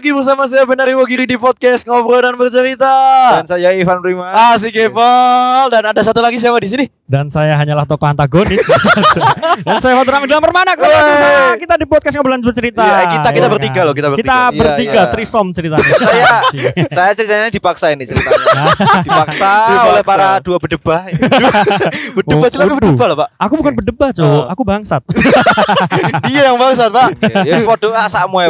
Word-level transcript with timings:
lagi 0.00 0.16
bersama 0.16 0.48
saya 0.48 0.64
Benari 0.64 0.96
Wogiri 0.96 1.28
di 1.28 1.36
podcast 1.36 1.84
Ngobrol 1.84 2.24
dan 2.24 2.32
Bercerita. 2.32 2.88
Dan 3.36 3.44
saya 3.44 3.68
Ivan 3.76 4.00
Prima. 4.00 4.32
Asik 4.32 4.72
kepal 4.72 5.68
Dan 5.68 5.92
ada 5.92 6.00
satu 6.00 6.24
lagi 6.24 6.40
siapa 6.40 6.56
di 6.56 6.72
sini? 6.72 6.88
Dan 7.04 7.28
saya 7.28 7.58
hanyalah 7.58 7.84
tokoh 7.84 8.06
antagonis. 8.08 8.64
dan 9.66 9.76
saya 9.82 9.98
Fatur 9.98 10.14
Amin 10.16 10.30
dalam 10.30 10.40
permana. 10.40 10.72
Kita 11.58 11.74
di 11.76 11.84
podcast 11.84 12.16
Ngobrol 12.16 12.38
dan 12.38 12.42
Bercerita. 12.46 12.80
Ya, 12.80 13.12
kita 13.12 13.28
kita 13.34 13.46
ya, 13.46 13.52
bertiga 13.52 13.74
kan? 13.76 13.84
loh, 13.84 13.94
kita 13.98 14.08
bertiga. 14.14 14.24
Kita 14.24 14.38
bertiga, 14.54 15.00
ya, 15.04 15.04
trisom 15.10 15.46
ceritanya. 15.50 15.90
saya, 16.06 16.24
saya 16.96 17.10
ceritanya 17.18 17.48
dipaksa 17.50 17.86
ini 17.92 18.06
ceritanya. 18.06 18.40
dipaksa, 19.04 19.52
oleh 19.90 20.04
para 20.06 20.40
dua 20.40 20.62
bedebah. 20.62 21.12
bedebah, 22.14 22.46
oh, 22.46 22.48
tapi 22.48 22.72
bedebah 22.78 23.06
loh 23.10 23.16
Pak. 23.26 23.28
Aku 23.42 23.54
bukan 23.58 23.72
bedebah 23.74 24.08
cowok, 24.14 24.44
oh. 24.46 24.52
aku 24.54 24.62
bangsat. 24.62 25.02
dia 26.30 26.46
yang 26.46 26.56
bangsat 26.56 26.88
Pak. 26.94 27.08
Iya, 27.26 27.42
ya, 27.42 27.58
yes, 27.58 27.66
podo 27.66 27.90
asamu 27.90 28.38
ya. 28.38 28.48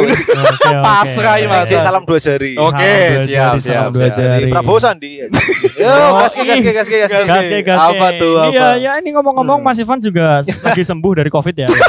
Pasrah 0.85 1.40
Iman. 1.43 1.63
Cek 1.63 1.79
salam 1.79 2.03
dua 2.03 2.19
jari. 2.19 2.53
Oke, 2.55 2.77
Salam 2.77 3.17
dua 3.17 3.25
siap, 3.25 3.27
jari, 3.27 3.59
siap, 3.59 3.73
salam 3.73 3.91
dua 3.91 4.01
siap. 4.03 4.17
jari. 4.17 4.49
Prabowo 4.49 4.77
Sandi. 4.77 5.11
Yo, 5.81 5.93
gaske 6.19 6.41
gaske 6.41 6.71
gaske 6.71 6.95
gaske. 7.01 7.17
Gas. 7.17 7.27
Gas, 7.27 7.45
gas, 7.47 7.63
gas. 7.63 7.79
Apa 7.81 8.07
tuh, 8.17 8.33
apa? 8.37 8.51
Iya, 8.51 8.67
ya 8.77 8.91
ini 8.97 9.09
ngomong-ngomong 9.11 9.59
Mas 9.59 9.77
Ivan 9.77 9.97
juga 9.97 10.41
lagi 10.43 10.83
sembuh 10.83 11.13
dari 11.15 11.29
Covid 11.29 11.55
ya. 11.55 11.67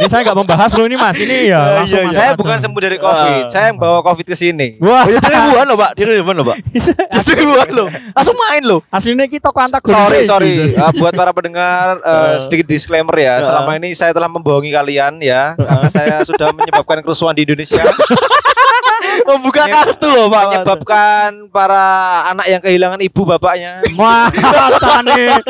Ini 0.00 0.08
saya 0.08 0.24
nggak 0.24 0.38
membahas 0.38 0.70
lo 0.72 0.88
ini 0.88 0.96
Mas. 0.96 1.12
Ini 1.14 1.36
ya 1.44 1.60
Iya, 1.60 1.60
langsung 1.76 2.00
iya, 2.00 2.06
masuk 2.08 2.16
Saya 2.16 2.30
aja. 2.32 2.38
bukan 2.40 2.56
sembuh 2.56 2.80
dari 2.80 2.96
Covid. 2.96 3.42
Ah. 3.44 3.50
Saya 3.52 3.64
yang 3.68 3.76
bawa 3.76 4.00
Covid 4.00 4.24
ke 4.24 4.32
sini. 4.32 4.68
Wah, 4.80 5.04
Oh, 5.04 5.12
itu 5.12 5.20
ribuan 5.20 5.64
loh 5.68 5.76
Pak. 5.76 5.90
Dia 5.92 6.04
ribuan 6.08 6.34
loh 6.34 6.46
Pak. 6.48 6.56
Itu 7.20 7.30
ribuan 7.36 7.68
loh. 7.68 7.88
Langsung 8.16 8.36
main 8.40 8.62
loh. 8.64 8.80
aslinya 8.88 9.28
kita 9.28 9.52
antagonis. 9.52 9.92
Sorry, 9.92 10.20
sorry. 10.24 10.52
Uh, 10.72 10.92
buat 10.96 11.12
para 11.12 11.30
pendengar 11.30 12.00
uh, 12.00 12.34
sedikit 12.42 12.64
disclaimer 12.64 13.12
ya. 13.12 13.44
Selama 13.44 13.76
ini 13.76 13.92
saya 13.92 14.16
telah 14.16 14.26
membohongi 14.26 14.72
kalian 14.72 15.20
ya, 15.20 15.52
karena 15.52 15.88
saya 15.92 16.16
sudah 16.24 16.48
menyebabkan 16.50 17.04
kerusuhan 17.04 17.36
di 17.36 17.44
Indonesia. 17.44 17.84
Membuka 19.26 19.64
kartu 19.64 20.08
loh 20.08 20.26
Pak. 20.26 20.42
menyebabkan 20.42 21.28
para 21.48 21.86
anak 22.28 22.46
yang 22.46 22.60
kehilangan 22.60 23.00
ibu 23.00 23.22
bapaknya. 23.24 23.80
Wah, 23.94 24.26
banget 24.30 25.44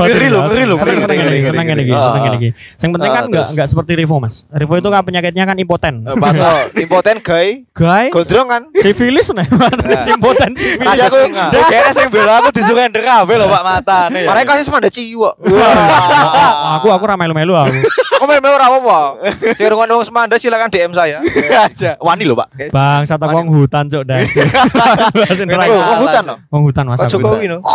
Ngeri 0.00 0.16
ini, 0.20 0.28
loh, 0.28 0.42
ngeri 0.46 0.64
loh, 0.64 0.76
Seneng, 0.76 0.96
ngeri, 0.96 1.00
seneng 1.00 1.16
ngeri, 1.16 1.36
ini, 1.36 1.46
seneng 1.46 1.66
ngeri. 1.66 1.82
ini, 1.82 1.92
seneng 1.92 2.22
ini. 2.26 2.48
Yang 2.52 2.90
penting 2.90 3.10
Ah, 3.10 3.14
kan 3.14 3.22
enggak 3.26 3.42
terus. 3.42 3.52
enggak 3.52 3.68
seperti 3.68 3.92
Rivo, 3.96 4.16
Mas. 4.18 4.36
Rivo 4.48 4.74
itu 4.76 4.88
kan 4.88 5.02
penyakitnya 5.02 5.44
kan 5.44 5.56
impoten. 5.56 5.94
Betul, 6.02 6.60
impoten 6.78 7.16
gay, 7.20 7.48
Guy, 7.70 8.04
gondrong 8.10 8.48
kan? 8.48 8.62
sifilis 8.74 9.28
nih. 9.30 9.46
impoten 10.10 10.50
sifilis. 10.54 10.88
Iya 10.90 11.04
aku 11.06 11.18
Singa. 11.20 11.46
DKS 11.50 11.96
yang 11.98 12.10
bela 12.10 12.32
aku 12.40 12.48
disuruh 12.50 12.82
ender 12.82 13.02
kabeh 13.02 13.36
loh 13.36 13.48
Pak 13.48 13.62
mata 13.62 14.00
nih. 14.08 14.24
Mereka 14.26 14.48
kasih 14.50 14.64
semanda 14.66 14.88
ciwo. 14.88 15.30
aku 16.76 16.86
aku 16.88 17.04
ra 17.04 17.14
melu-melu 17.16 17.54
aku. 17.54 17.72
Kok 18.20 18.28
main 18.28 18.44
ora 18.44 18.68
apa? 18.68 18.98
Sing 19.56 19.64
wong 19.64 20.04
semanda 20.04 20.36
silakan 20.36 20.68
DM 20.68 20.92
saya. 20.92 21.24
aja. 21.64 21.96
Wani 21.96 22.28
loh 22.28 22.36
Pak. 22.36 22.52
Bang, 22.68 22.99
satu 23.04 23.24
wong 23.26 23.46
hutan 23.48 23.84
cuk 23.86 24.02
Oh, 24.02 25.56
rai. 25.56 25.68
oh, 25.70 25.96
hutan 26.00 26.22
loh. 26.24 26.36
Wong 26.48 26.62
hutan 26.66 26.84
Mas. 26.86 27.00
Aku. 27.00 27.10
Jokowi 27.16 27.46
no. 27.46 27.58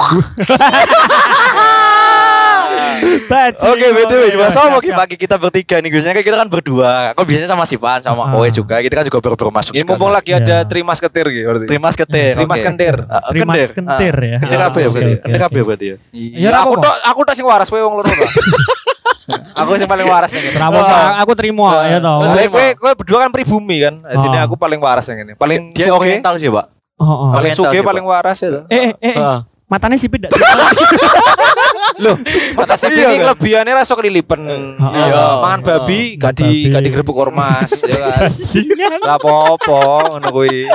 Oke, 3.65 3.87
betul. 3.91 4.23
Mas 4.35 4.53
Siap, 4.53 4.65
sama 4.65 4.77
siap. 4.81 4.97
pagi 4.97 5.15
kita 5.15 5.35
bertiga 5.37 5.77
nih. 5.77 5.89
Biasanya 5.91 6.13
kan 6.15 6.23
kita 6.23 6.37
kan 6.37 6.47
berdua. 6.49 6.93
Kok 7.13 7.25
biasanya 7.25 7.49
sama 7.49 7.63
Sipan 7.67 7.99
sama 8.01 8.23
Ah. 8.25 8.37
Oe 8.37 8.49
juga. 8.49 8.79
Kita 8.79 8.95
kan 8.95 9.05
juga 9.05 9.19
baru 9.19 9.35
baru 9.35 9.51
masuk. 9.51 9.71
Ini 9.71 9.81
sekarang. 9.81 9.89
mumpung 9.91 10.11
lagi 10.11 10.31
ada 10.31 10.55
Iya. 10.63 10.67
Trimas 10.67 10.99
ketir 10.99 11.25
gitu 11.29 11.45
berarti. 11.45 11.65
Trimas 11.67 11.95
ketir. 11.95 12.33
Trimas 12.35 12.59
kentir. 12.61 12.95
Ah, 13.05 13.21
Trimas 13.29 13.55
kentir. 13.55 13.69
kentir 13.75 14.15
Ah, 14.15 14.25
ya. 14.25 14.37
Kentir 14.39 14.59
apa 14.61 14.77
ya 14.77 14.87
berarti? 14.89 15.13
Kentir 15.21 15.41
apa 15.43 15.55
ya 15.55 15.63
berarti 15.63 15.85
ya? 15.85 15.97
Ya, 16.15 16.49
aku 16.55 16.73
tok 16.79 16.95
aku 17.03 17.19
tok 17.23 17.35
sing 17.35 17.45
waras 17.45 17.67
kowe 17.69 17.81
wong 17.81 17.95
loro. 17.99 18.09
Aku 19.59 19.73
sing 19.79 19.89
paling 19.89 20.05
waras 20.05 20.29
yang 20.33 20.43
ini. 20.45 20.57
Ah. 20.61 20.69
Pak, 20.69 21.25
aku 21.25 21.31
terima 21.33 21.87
ya 21.89 21.97
toh. 21.97 22.21
Kowe 22.21 22.45
kowe 22.51 22.65
kowe 22.77 22.91
berdua 22.93 23.17
kan 23.25 23.31
pribumi 23.33 23.81
kan. 23.81 24.01
Jadi 24.05 24.37
Ah. 24.37 24.45
aku 24.45 24.53
paling 24.55 24.77
waras 24.77 25.05
yang 25.09 25.25
ini. 25.25 25.33
Paling 25.33 25.73
Dia 25.73 25.89
suge, 25.89 25.97
oriental 25.97 26.35
sih, 26.37 26.49
Pak. 26.51 26.65
Oh, 27.01 27.05
oh. 27.07 27.29
paling 27.33 27.51
suge 27.51 27.79
Pak. 27.81 27.87
paling 27.89 28.05
waras 28.05 28.37
ya. 28.39 28.49
toh. 28.53 28.63
Eh, 28.69 28.93
eh, 29.01 29.13
eh. 29.13 29.15
Ah. 29.17 29.41
matanya 29.65 29.97
sipit 29.97 30.29
dak? 30.29 30.31
Loh, 31.97 32.15
mata 32.57 32.75
sip 32.75 32.89
Iya 32.89 33.07
ini 33.07 33.15
kan? 33.17 33.31
kelebihannya 33.31 33.73
rasa 33.73 33.93
kelilipen. 33.93 34.41
Iya. 34.75 35.39
Mangan 35.39 35.61
babi 35.61 36.15
gak 36.15 36.33
di 36.35 36.43
Babi. 36.43 36.69
gak 36.69 36.81
digerebek 36.83 37.15
ormas 37.15 37.71
ya 37.83 37.97
kan. 37.97 38.29
Gak 38.99 39.17
apa-apa 39.17 39.79
ngono 40.11 40.27
kuwi. 40.29 40.67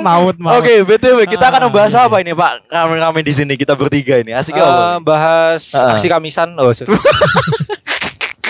Maut, 0.00 0.36
maut. 0.36 0.56
Oke, 0.56 0.80
BTW 0.80 1.24
kita 1.26 1.44
akan 1.46 1.60
Ah, 1.60 1.66
membahas 1.66 1.92
iya. 1.92 2.02
apa 2.02 2.16
ini, 2.18 2.32
Pak? 2.32 2.52
Kami-kami 2.66 3.20
di 3.20 3.32
sini 3.32 3.54
kita 3.54 3.74
bertiga 3.74 4.16
ini. 4.16 4.32
Asik 4.32 4.52
Eh, 4.52 4.60
apa? 4.60 4.98
bahas 4.98 5.72
Ah. 5.72 5.92
aksi 5.92 6.06
kamisan 6.06 6.56
oh. 6.56 6.70
so- 6.70 6.88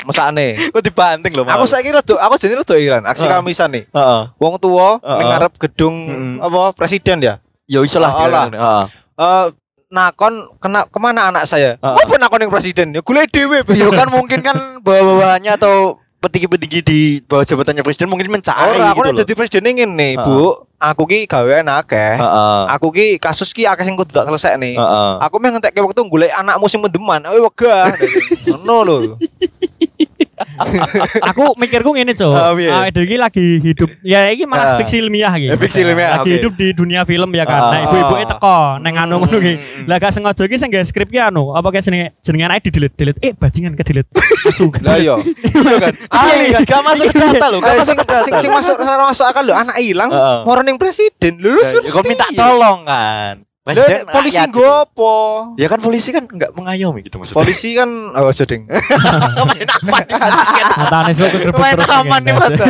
Mesakne. 0.02 0.56
Kok 0.70 0.80
dibanting 0.80 1.32
loh, 1.34 1.44
Aku 1.44 1.66
saiki 1.66 1.90
rada 1.90 2.14
aku 2.16 2.34
jadi 2.36 2.56
rada 2.56 2.74
iran 2.74 3.02
aksi 3.04 3.26
Ah. 3.26 3.36
kamisan 3.36 3.68
nih. 3.70 3.84
Heeh. 3.86 4.22
Wong 4.34 4.56
tua 4.56 4.96
ning 4.96 5.26
ngarep 5.28 5.52
gedung 5.58 5.96
Mm-mm. 6.08 6.34
apa 6.40 6.72
presiden 6.72 7.20
ya. 7.20 7.34
Ya 7.66 7.78
iso 7.80 7.98
lah. 7.98 8.10
Oh, 8.10 8.24
lah. 8.24 8.48
kira-kira. 8.48 8.58
Heeh. 8.58 9.44
Nakon 9.90 10.54
kena 10.62 10.86
ke 10.86 10.98
mana 11.02 11.34
anak 11.34 11.50
saya? 11.50 11.74
Ah. 11.82 11.98
Apa 11.98 12.14
nakon 12.14 12.38
yang 12.38 12.54
presiden? 12.54 12.94
Ya 12.94 13.02
golek 13.02 13.26
dhewe. 13.28 13.66
Ya 13.74 13.90
kan 13.90 14.06
mungkin 14.06 14.38
kan 14.38 14.54
bawa-bawanya 14.78 15.58
atau 15.58 15.98
petinggi-petinggi 16.22 16.80
di 16.80 17.00
bawah 17.26 17.42
jabatannya 17.42 17.82
presiden 17.82 18.06
mungkin 18.06 18.30
mencari 18.30 18.78
Ora, 18.78 18.94
aku 18.94 19.02
gitu 19.02 19.10
loh. 19.10 19.18
dadi 19.18 19.32
presiden 19.34 19.66
ngene, 19.66 20.14
Ah. 20.14 20.22
Bu. 20.22 20.38
Aku 20.80 21.04
ki 21.04 21.26
gawean 21.26 21.66
akeh. 21.66 22.16
Heeh. 22.16 22.60
Aku 22.70 22.88
ki 22.88 23.18
kasus 23.18 23.50
ki 23.50 23.66
akeh 23.66 23.82
sing 23.82 23.98
kudu 23.98 24.14
tak 24.14 24.24
selesai 24.24 24.56
nih. 24.56 24.78
Heeh. 24.78 25.12
Aku 25.20 25.36
meh 25.36 25.50
ngentekke 25.50 25.76
waktu 25.76 26.00
golek 26.06 26.32
anakmu 26.32 26.70
sing 26.70 26.80
mendeman. 26.80 27.26
Ayo 27.26 27.44
wegah. 27.44 27.90
Ngono 28.48 28.76
lho. 28.86 28.96
Aku 31.22 31.54
mikirku 31.56 31.90
ngene, 31.92 32.12
Cuk. 32.12 32.32
Ah, 32.32 32.52
piye? 32.54 32.70
Ah, 32.70 32.86
iki 32.88 33.16
lagi 33.16 33.46
hidup. 33.60 33.90
Ya 34.00 34.28
iki 34.30 34.44
malah 34.44 34.74
Ah. 34.74 34.78
fiksi 34.78 35.00
ilmiah 35.00 35.32
iki. 35.34 35.48
Eh, 35.50 35.58
fiksi 35.58 35.80
ilmiah, 35.82 36.20
Lagi 36.20 36.30
oke. 36.30 36.36
hidup 36.38 36.52
di 36.54 36.66
dunia 36.72 37.02
film 37.04 37.30
ya 37.32 37.44
kan. 37.44 37.60
Ah, 37.60 37.70
Nah, 37.70 37.80
ibu-ibu 37.86 38.14
ah. 38.14 38.26
teko 38.26 38.56
neng 38.80 38.94
anu 38.96 39.14
ngono 39.20 39.38
ki. 39.38 39.54
Hmm. 39.56 39.86
Lah 39.86 39.96
gak 39.98 40.12
sengaja 40.12 40.44
ki 40.44 40.56
sing 40.56 40.70
skrip 40.84 41.08
ki 41.08 41.18
anu, 41.18 41.52
apa 41.52 41.68
kayak 41.70 41.84
jenenge 41.84 42.06
jenengan 42.20 42.54
ae 42.54 42.60
di 42.60 42.70
delete 42.70 42.94
delete. 42.96 43.18
Eh, 43.22 43.32
bajingan 43.32 43.72
ke 43.74 43.82
delete. 43.84 44.10
Langsung. 44.44 44.70
Lah 44.80 44.96
iya. 44.96 45.14
Iya 45.16 45.76
kan? 45.78 45.92
Ali 46.24 46.46
kan 46.54 46.62
gak 46.64 46.82
masuk 46.84 47.04
ke 47.08 47.16
data 47.18 47.46
loh. 47.50 47.60
Gak 47.60 47.74
masuk 47.74 47.86
sing 47.86 47.96
ke 47.96 48.04
data. 48.06 48.38
sing 48.40 48.50
masuk 48.50 48.74
masuk 48.80 49.26
akal 49.26 49.42
lho 49.44 49.54
anak 49.54 49.76
ilang 49.80 50.10
Heeh. 50.10 50.38
moro 50.44 50.60
ning 50.62 50.76
presiden. 50.78 51.36
Lho 51.40 51.60
ya, 51.60 51.80
Kau 51.90 52.02
minta 52.06 52.26
tolong 52.32 52.86
kan. 52.86 53.49
Presiden 53.60 53.92
nek 53.92 54.08
polisi 54.08 54.40
gitu. 54.40 54.64
apa? 54.64 55.12
Ya 55.60 55.68
kan 55.68 55.78
polisi 55.84 56.08
kan 56.10 56.24
nggak 56.24 56.56
mengayomi 56.56 57.04
gitu 57.04 57.20
maksudnya. 57.20 57.44
Polisi 57.44 57.76
kan 57.76 57.92
oh 58.16 58.32
jeding. 58.32 58.64
main 59.84 60.08
aman 60.08 60.32
nih. 60.48 60.64
Matane 60.80 61.12
sok 61.12 61.28
kegrebek 61.28 61.60
Main 61.60 61.76
terus. 61.76 61.92
aman 61.92 62.20
nih 62.24 62.32
mata. 62.32 62.64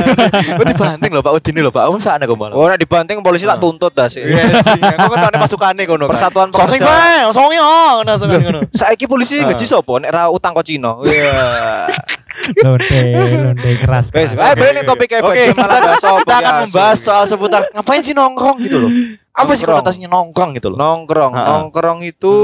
Kau 0.50 0.66
dibanting 0.66 1.10
loh 1.14 1.22
Pak 1.22 1.32
Udin 1.38 1.62
loh 1.62 1.70
Pak. 1.70 1.84
Om 1.86 2.02
sana 2.02 2.26
kau 2.26 2.34
malah. 2.34 2.58
Oh 2.58 2.66
nek 2.66 2.74
dibanting 2.76 3.22
polisi 3.22 3.46
tak 3.46 3.62
tuntut 3.62 3.94
dah 3.94 4.10
sih. 4.10 4.26
Iya 4.26 4.66
sih. 4.66 4.82
Kau 4.82 5.14
kan 5.14 5.30
tahu 5.30 5.38
pasukannya 5.38 5.86
kono. 5.86 6.04
kan. 6.04 6.18
Persatuan 6.18 6.48
Pekerja. 6.50 6.82
bang, 6.82 7.30
sosing 7.30 7.62
oh, 7.62 8.02
nah 8.02 8.18
sosing 8.18 8.42
kono. 8.42 8.60
Saiki 8.74 9.06
polisi 9.06 9.38
Ah. 9.38 9.54
gaji 9.54 9.64
sapa 9.64 9.94
nek 9.94 10.10
ra 10.10 10.26
utang 10.26 10.58
kok 10.58 10.66
Cina. 10.66 10.98
Iya. 11.06 11.86
Londe, 12.56 13.00
londe 13.38 13.70
keras. 13.76 14.06
Wes, 14.08 14.30
keras. 14.30 14.38
ayo 14.38 14.54
balik 14.54 14.72
ning 14.72 14.84
topik 14.84 15.08
apa 15.12 15.32
kita 16.20 16.34
akan 16.36 16.54
membahas 16.64 16.98
soal 16.98 17.24
seputar 17.24 17.68
ngapain 17.70 18.00
sih 18.00 18.12
nongkrong 18.12 18.58
gitu 18.60 18.78
loh. 18.78 18.92
Apa 19.30 19.54
sih 19.54 19.62
konotasinya 19.62 20.10
nongkrong 20.10 20.52
gitu 20.54 20.68
loh? 20.68 20.76
nongkrong. 20.76 21.32
Nongkrong 21.32 21.98
itu 22.02 22.34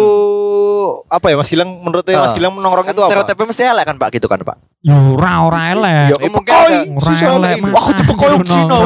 apa 1.06 1.26
ya 1.28 1.36
Mas 1.36 1.48
Gilang 1.48 1.70
menurutnya 1.76 2.14
Mas. 2.18 2.32
Gilang 2.32 2.54
nongkrong 2.54 2.86
Kan 2.86 2.94
itu 2.94 3.02
apa? 3.02 3.10
stereotipnya 3.10 3.46
mesti 3.46 3.62
elek 3.64 3.84
kan 3.84 3.96
Pak 3.96 4.08
gitu 4.12 4.26
kan 4.26 4.38
Pak. 4.40 4.56
Ya 4.80 4.94
ora 4.94 5.32
ora 5.42 5.60
elek. 5.72 6.04
Ya, 6.06 6.16
mungkin 6.30 6.54
Ora 6.94 7.10
elek. 7.10 7.56
itu 7.58 8.02
pekoi 8.06 8.28
Aduh, 8.30 8.46
Cina. 8.46 8.78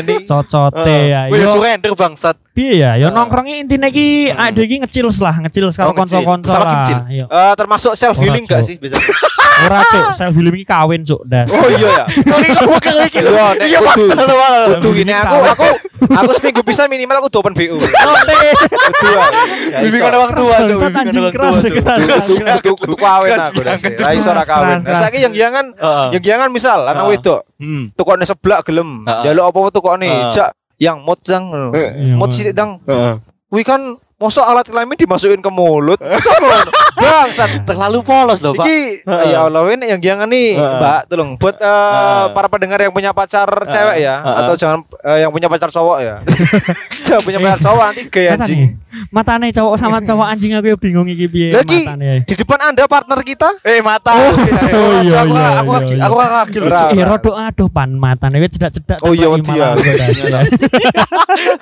Ini 0.00 0.14
Cocote 0.24 0.96
ya. 1.06 1.20
Yo, 1.28 1.46
surrender 1.50 1.92
bangsat. 1.92 2.36
piye 2.50 2.80
ya? 2.80 2.96
Yo 2.96 3.12
nongkrongnya 3.12 3.56
intinya 3.58 3.88
ki 3.88 4.32
ada 4.32 4.58
iki 4.58 4.80
ngecil 4.80 5.12
lah, 5.12 5.34
ngecil 5.38 5.68
Oh, 5.68 5.70
karo 5.70 5.92
ngecil. 5.92 6.24
konco-konco 6.24 6.48
Sama 6.48 6.64
lah. 6.64 7.04
eh, 7.04 7.54
termasuk 7.54 7.92
self 7.94 8.16
healing 8.16 8.42
gak 8.42 8.64
sih 8.64 8.80
biasanya? 8.80 9.06
Ora 9.62 9.78
cuk, 9.84 10.04
self 10.14 10.32
healing 10.32 10.54
iki 10.54 10.64
kawin 10.64 11.02
cuk, 11.02 11.20
das. 11.24 11.48
Oh 11.48 11.68
iya 11.68 11.88
ya. 11.90 12.04
Oke, 12.06 12.48
kamu 12.50 12.74
kayak 12.78 13.08
gitu. 13.08 13.28
Iya, 13.28 13.46
nek 13.52 13.66
Iya, 13.66 13.78
kudu. 13.82 14.04
fakta 14.08 14.22
lu 14.22 14.34
malah. 14.34 14.60
Kudu 14.72 14.88
gini 14.94 15.12
aku 15.12 15.36
aku 15.46 15.66
aku 16.10 16.30
seminggu 16.32 16.60
bisa 16.62 16.82
minimal 16.86 17.16
aku 17.18 17.28
open 17.34 17.52
BU. 17.52 17.76
Londe. 17.76 18.34
Kudu 19.00 19.12
Bimbingan 19.80 20.10
iso. 20.10 20.18
orang 20.18 20.32
tua, 20.32 20.56
Cuk. 20.60 20.80
Anjing 20.90 21.24
keras. 21.30 21.56
Kudu 22.58 22.70
kudu 22.76 22.94
kawin 22.96 23.30
aku 23.34 23.60
dah 23.60 23.74
sih. 23.76 23.92
Ra 23.92 24.10
iso 24.12 24.30
ra 24.30 24.42
kawin. 24.42 24.78
Saiki 24.82 25.20
yang 25.20 25.34
Heeh. 25.72 26.06
yang 26.14 26.22
jangan 26.24 26.48
misal 26.50 26.84
anak 26.84 27.00
Ah. 27.00 27.08
wedok 27.08 27.40
Hmm. 27.56 27.92
tukokne 27.92 28.24
seblak 28.24 28.64
gelem. 28.64 29.04
Ah. 29.04 29.20
Jaluk 29.22 29.44
apa-apa 29.46 29.68
tukokne 29.70 30.08
Ah. 30.08 30.32
jak 30.32 30.50
yang 30.80 31.04
Iya, 31.92 32.16
Mod 32.16 32.28
Mas. 32.28 32.34
sithik 32.34 32.54
dang. 32.54 32.80
Heeh. 32.82 33.14
Kuwi 33.46 33.62
kan 33.62 34.00
Mosok 34.20 34.44
alat 34.44 34.68
kelamin 34.68 35.00
dimasukin 35.00 35.40
ke 35.40 35.48
mulut. 35.48 35.96
Bangsat. 36.92 37.64
Terlalu 37.64 38.04
polos 38.04 38.36
loh, 38.38 38.52
Pak. 38.52 38.68
Iki 38.68 38.80
ya 39.08 39.48
Allah 39.48 39.64
ini 39.72 39.88
yang 39.88 39.96
jangan 39.98 40.28
nih. 40.28 40.60
Mbak 40.60 41.00
tolong 41.08 41.30
buat 41.34 41.56
Heeh. 41.56 42.24
para 42.30 42.44
pendengar 42.46 42.76
yang 42.78 42.92
punya 42.92 43.16
pacar 43.16 43.48
cewek 43.64 43.96
ya 43.98 44.20
atau 44.20 44.52
jangan 44.54 44.84
eh, 45.00 45.24
yang 45.24 45.32
punya 45.32 45.48
pacar 45.48 45.72
cowok 45.72 45.98
ya. 46.04 46.20
jangan 47.08 47.22
punya 47.24 47.38
pacar 47.40 47.60
cowok 47.64 47.82
nanti 47.82 48.02
gaya 48.12 48.30
Mata 48.30 48.44
anjing. 48.44 48.60
nih. 48.60 48.70
Matane 49.08 49.46
cowok 49.50 49.74
sama 49.80 49.98
cowok 50.12 50.26
anjing 50.28 50.52
aku 50.52 50.66
ya 50.66 50.76
bingung 50.76 51.08
iki 51.08 51.24
piye 51.24 51.56
Lagi 51.56 51.88
matane. 51.88 52.12
di 52.28 52.34
depan 52.36 52.58
Anda 52.60 52.84
partner 52.84 53.18
kita 53.24 53.48
Eh, 53.64 53.80
mata. 53.80 54.12
Oh, 54.12 54.36
iya, 55.00 55.16
aku 55.24 55.32
iya, 55.32 55.48
aku 55.56 55.72
iya, 55.72 55.72
lagi 55.72 55.94
iya. 55.96 56.04
aku 56.04 56.14
lagi. 56.20 56.58
Eh 56.92 57.04
rodok 57.08 57.36
aduh 57.40 57.68
pan 57.72 57.88
matane 57.88 58.36
wis 58.36 58.52
cedak-cedak 58.52 59.00
Oh, 59.00 59.16
iya, 59.16 59.32
ya. 59.32 59.72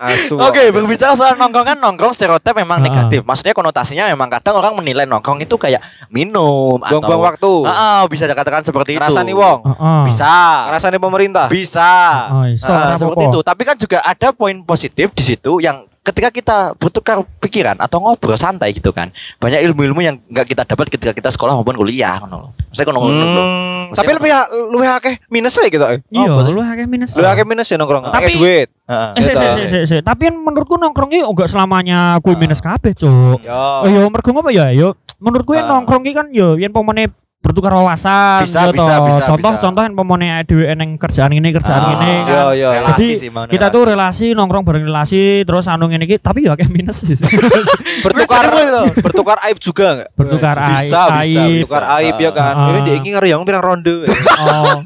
asu. 0.02 0.34
Oke, 0.34 0.72
berbicara 0.72 1.14
soal 1.14 1.38
nongkrongan, 1.38 1.78
nongkrong 1.78 2.10
stereotip 2.10 2.47
memang 2.52 2.78
Heeh. 2.80 2.88
negatif. 2.90 3.20
Maksudnya 3.24 3.54
konotasinya 3.56 4.04
memang 4.08 4.28
kadang 4.28 4.60
orang 4.60 4.72
menilai 4.76 5.04
nongkrong 5.04 5.42
itu 5.42 5.56
kayak 5.56 5.80
minum 6.08 6.78
atau 6.80 7.00
Buang-buang 7.00 7.22
waktu. 7.34 7.52
Heeh, 7.68 8.00
bisa 8.08 8.24
dikatakan 8.28 8.62
seperti 8.64 8.96
itu. 8.96 9.00
Ngerasani 9.00 9.32
wong. 9.34 9.58
Heeh. 9.64 10.00
Bisa. 10.08 10.34
Ngerasani 10.72 10.98
pemerintah. 11.00 11.46
Bisa. 11.50 11.92
Oh, 12.32 12.44
Nah, 12.48 12.92
ora 12.92 12.96
seperti 12.96 13.24
itu. 13.28 13.40
Tapi 13.44 13.62
kan 13.64 13.76
juga 13.76 13.98
ada 14.04 14.28
poin 14.32 14.56
positif 14.62 15.12
di 15.12 15.22
situ 15.24 15.60
yang 15.60 15.84
ketika 16.08 16.28
kita 16.32 16.58
bertukar 16.74 17.20
pikiran 17.38 17.76
atau 17.76 18.00
ngobrol 18.00 18.34
santai 18.34 18.72
gitu 18.72 18.88
kan. 18.90 19.12
Banyak 19.36 19.60
ilmu-ilmu 19.60 20.00
yang 20.00 20.16
nggak 20.24 20.46
kita 20.48 20.62
dapat 20.64 20.88
ketika 20.88 21.12
kita 21.12 21.28
sekolah 21.28 21.52
maupun 21.52 21.76
kuliah 21.76 22.16
ngono 22.18 22.56
kono 22.78 22.98
loh. 23.00 23.10
Hmm, 23.10 23.92
tapi 23.92 24.10
lebih 24.12 24.30
lebih 24.72 24.88
akeh 24.88 25.14
minus 25.28 25.56
ya 25.56 25.68
gitu. 25.68 25.84
eh. 25.84 26.00
Iya, 26.08 26.30
Oh, 26.32 26.44
lu 26.48 26.60
akeh 26.60 26.86
minus. 26.88 27.12
Lebih 27.16 27.30
akeh 27.32 27.44
minus 27.44 27.66
ya 27.68 27.76
nongkrong. 27.76 28.08
Tapi- 28.08 28.32
Akeh 28.32 28.36
duit. 28.36 28.68
Heeh. 28.88 29.10
Eh. 29.18 30.00
Tapi 30.00 30.22
kan 30.32 30.34
menurutku 30.36 30.80
nongkrong 30.80 31.10
iki 31.12 31.20
enggak 31.20 31.48
selamanya 31.48 32.16
kuwi 32.24 32.36
minus 32.36 32.60
kabeh, 32.60 32.96
Cuk. 32.96 33.44
Yo. 33.44 33.52
Oh 33.52 33.88
yo 33.88 34.08
mergo 34.08 34.32
apa 34.32 34.50
ya? 34.52 34.72
Yo 34.72 34.96
menurutku 35.20 35.52
yang 35.52 35.68
Ah. 35.68 35.76
nongkrong 35.76 36.02
iki 36.08 36.14
kan 36.16 36.26
yo 36.32 36.56
yen 36.56 36.72
pomone 36.72 37.12
bertukar 37.38 37.70
wawasan 37.72 38.42
Bisa, 38.42 38.66
yo 38.66 38.74
bisa, 38.74 38.94
bisa, 39.00 39.22
contoh 39.24 39.52
bisa. 39.52 39.62
contoh 39.62 39.80
yang 39.80 39.94
pomone 39.94 40.26
dhewe 40.42 40.66
eneng 40.66 40.94
kerjaan 40.94 41.30
ini 41.30 41.48
kerjaan 41.48 41.80
Ah, 41.80 41.92
ini 41.94 42.10
Yo 42.18 42.26
kan. 42.26 42.50
yo. 42.52 42.68
relasi 42.72 42.90
Jadi 42.90 43.08
sih, 43.14 43.30
kita 43.30 43.38
relasi. 43.64 43.72
tuh 43.72 43.82
relasi 43.84 44.26
nongkrong 44.34 44.64
bareng 44.64 44.84
relasi 44.84 45.22
terus 45.42 45.64
anu 45.64 45.86
ngene 45.86 46.04
iki 46.04 46.18
tapi 46.18 46.42
yo 46.42 46.52
akeh 46.52 46.66
minus 46.66 46.98
sih. 47.00 47.14
bertukar 48.04 48.50
bertukar 48.92 49.38
aib 49.44 49.58
juga 49.58 49.86
enggak? 49.94 50.10
bertukar 50.12 50.56
Bisa, 50.58 50.74
aib, 50.74 50.90
bisa, 51.08 51.40
aib. 51.40 51.56
Bertukar 51.62 51.84
aib 51.96 52.16
ya 52.18 52.30
kan. 52.32 52.54
Ah. 52.54 52.66
Ini 52.68 52.78
dia 52.82 52.94
iki 52.96 53.10
karo 53.12 53.26
yang 53.28 53.42
pirang 53.42 53.62
ronde. 53.62 53.94
Oh. 54.36 54.76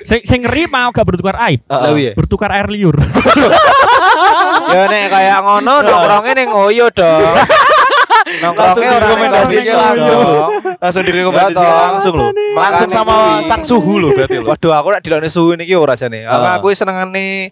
Sing 0.00 0.22
sing 0.22 0.40
ngeri 0.40 0.68
mau 0.68 0.88
gak 0.88 1.02
bertukar 1.02 1.34
aib. 1.42 1.64
Lah 1.66 1.90
iya. 1.92 2.12
Bertukar 2.14 2.52
air 2.52 2.68
liur. 2.68 2.94
Ya 4.68 4.84
nek 4.84 5.08
kayak 5.08 5.38
ngono 5.40 5.74
nongkrongnya 5.86 6.32
ning 6.34 6.50
Oyo 6.50 6.92
dong. 6.92 7.24
Nongkrongnya 8.38 8.88
orang 8.90 9.08
direkomendasinya 9.08 9.74
langsung 9.74 10.20
loh. 10.20 10.46
Langsung 10.76 11.02
direkomendasikan 11.02 11.58
Ya, 11.58 11.68
toh. 11.68 11.78
langsung 11.80 12.14
loh. 12.14 12.30
Langsung 12.52 12.88
sama 12.88 13.14
sang 13.40 13.62
suhu 13.62 13.94
loh 13.98 14.10
berarti 14.12 14.36
loh. 14.38 14.48
Waduh, 14.48 14.72
aku 14.72 14.88
nak 14.90 15.02
dilokne 15.02 15.28
suhu 15.28 15.54
niki 15.54 15.74
ora 15.74 15.94
jane. 15.94 16.22
Aku 16.22 16.44
Ah. 16.44 16.54
aku 16.54 16.66
senengane 16.72 17.50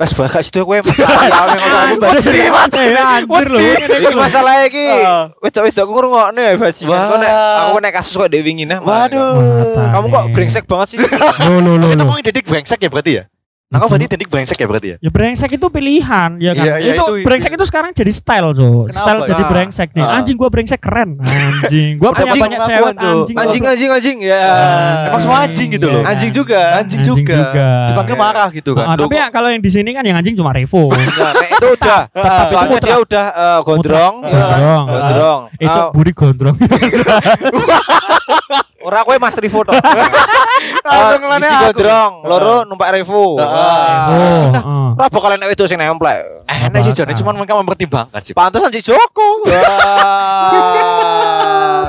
Wes 0.00 0.16
bagas 0.16 0.48
itu 0.48 0.64
kowe 0.64 0.80
masalah 0.80 1.28
yang 1.28 1.60
ngono 1.60 1.76
aku 1.76 1.96
bajingan. 2.00 2.32
Eh, 2.80 2.96
Anjir 3.20 3.46
lho. 3.52 3.58
Iki 3.60 4.16
masalah 4.16 4.64
iki. 4.64 4.80
Wedok-wedok 5.36 5.84
aku 5.84 5.92
ngrungokne 5.92 6.40
ya 6.40 6.52
bajingan. 6.56 7.00
Kok 7.04 7.18
nek 7.20 7.32
aku 7.60 7.76
nek 7.78 7.92
kasus 7.92 8.14
kok 8.16 8.28
dhewe 8.32 8.40
wingi 8.40 8.64
nah. 8.64 8.80
Waduh. 8.80 9.36
Kamu 9.92 10.06
kok 10.08 10.24
brengsek 10.32 10.64
banget 10.64 10.96
sih? 10.96 10.98
Lo 11.44 11.60
lo 11.60 11.76
lo. 11.76 11.84
Itu 11.86 12.00
lo. 12.00 12.04
mungkin 12.08 12.24
Dedik 12.24 12.48
brengsek 12.48 12.80
ya 12.80 12.88
berarti 12.88 13.12
ya? 13.20 13.24
Nah, 13.70 13.78
kau 13.78 13.86
berarti 13.86 14.10
Dedik 14.10 14.26
brengsek 14.26 14.58
ya 14.58 14.66
berarti 14.66 14.88
ya? 14.90 14.96
Ya 14.98 15.10
brengsek 15.14 15.54
itu 15.54 15.62
pilihan 15.70 16.42
ya 16.42 16.58
kan. 16.58 16.64
Iya, 16.66 16.74
iya, 16.82 16.92
itu, 16.98 17.06
itu- 17.06 17.22
brengsek 17.22 17.54
itu 17.54 17.62
sekarang 17.62 17.94
jadi 17.94 18.10
style. 18.10 18.50
Kenapa? 18.50 18.90
Style 18.90 19.20
jadi 19.30 19.38
Ah. 19.38 19.46
brengsek 19.46 19.88
nih. 19.94 20.02
Ah. 20.02 20.18
Anjing 20.18 20.34
gua 20.34 20.50
brengsek 20.50 20.82
keren. 20.82 21.22
Anjing. 21.22 21.94
Gua 21.94 22.10
punya 22.10 22.34
Anjing 22.34 22.42
banyak 22.42 22.58
cewek 22.66 22.94
anjing. 22.98 23.36
Anjing 23.38 23.62
anjing 23.62 23.90
anjing 23.94 24.18
ya. 24.26 24.42
Ah. 24.42 25.06
Emang 25.06 25.22
semua 25.22 25.38
anjing 25.46 25.70
gitu 25.70 25.86
loh. 25.86 26.02
Iya. 26.02 26.10
Anjing 26.10 26.30
juga. 26.34 26.60
Anjing, 26.82 26.98
Anjing 26.98 27.22
juga. 27.22 27.38
juga. 27.38 27.68
Dipanggil 27.86 28.16
marah 28.18 28.48
gitu 28.50 28.70
kan. 28.74 28.84
Ah, 28.84 28.94
tapi 28.98 29.14
ya 29.14 29.26
kalau 29.30 29.48
yang 29.48 29.62
di 29.62 29.70
sini 29.70 29.94
kan 29.94 30.02
yang 30.02 30.18
anjing 30.18 30.34
cuma 30.34 30.50
Revo. 30.50 30.90
Nah, 31.20 31.30
nek 31.30 31.50
itu 31.54 31.66
udah. 31.70 32.00
Soalnya 32.50 32.78
dia 32.82 32.96
udah 32.98 33.26
eh, 33.30 33.60
gondrong, 33.62 34.14
ya 34.26 34.34
kan? 34.34 34.58
Gondrong. 34.58 34.84
Gondrong. 34.90 35.40
Eh, 35.54 35.64
Cuk, 35.64 35.78
Ah, 35.78 35.88
buri 35.94 36.10
gondrong. 36.10 36.56
Ora 38.80 39.04
kowe 39.04 39.16
Mas 39.20 39.36
Rivo 39.36 39.60
tok. 39.60 39.76
Langsung 40.80 40.88
Ah, 40.90 41.16
ngelane 41.20 41.46
Siji 41.46 41.56
aku. 41.56 41.66
gondrong, 41.72 42.12
loro 42.24 42.54
numpak 42.64 42.96
Revo. 42.96 43.36
Wah. 43.36 43.44
Oh, 43.44 44.48
ah. 44.56 44.88
Ora 44.96 45.08
bakal 45.08 45.30
enek 45.36 45.52
wedok 45.52 45.68
sing 45.68 45.76
nemplek. 45.76 46.44
Enak 46.48 46.80
sih 46.84 46.92
Jone, 46.92 47.12
cuman 47.12 47.34
mereka 47.36 47.56
mempertimbangkan 47.56 48.20
sih. 48.20 48.32
Pantesan 48.32 48.72
si 48.72 48.80
Joko. 48.80 49.44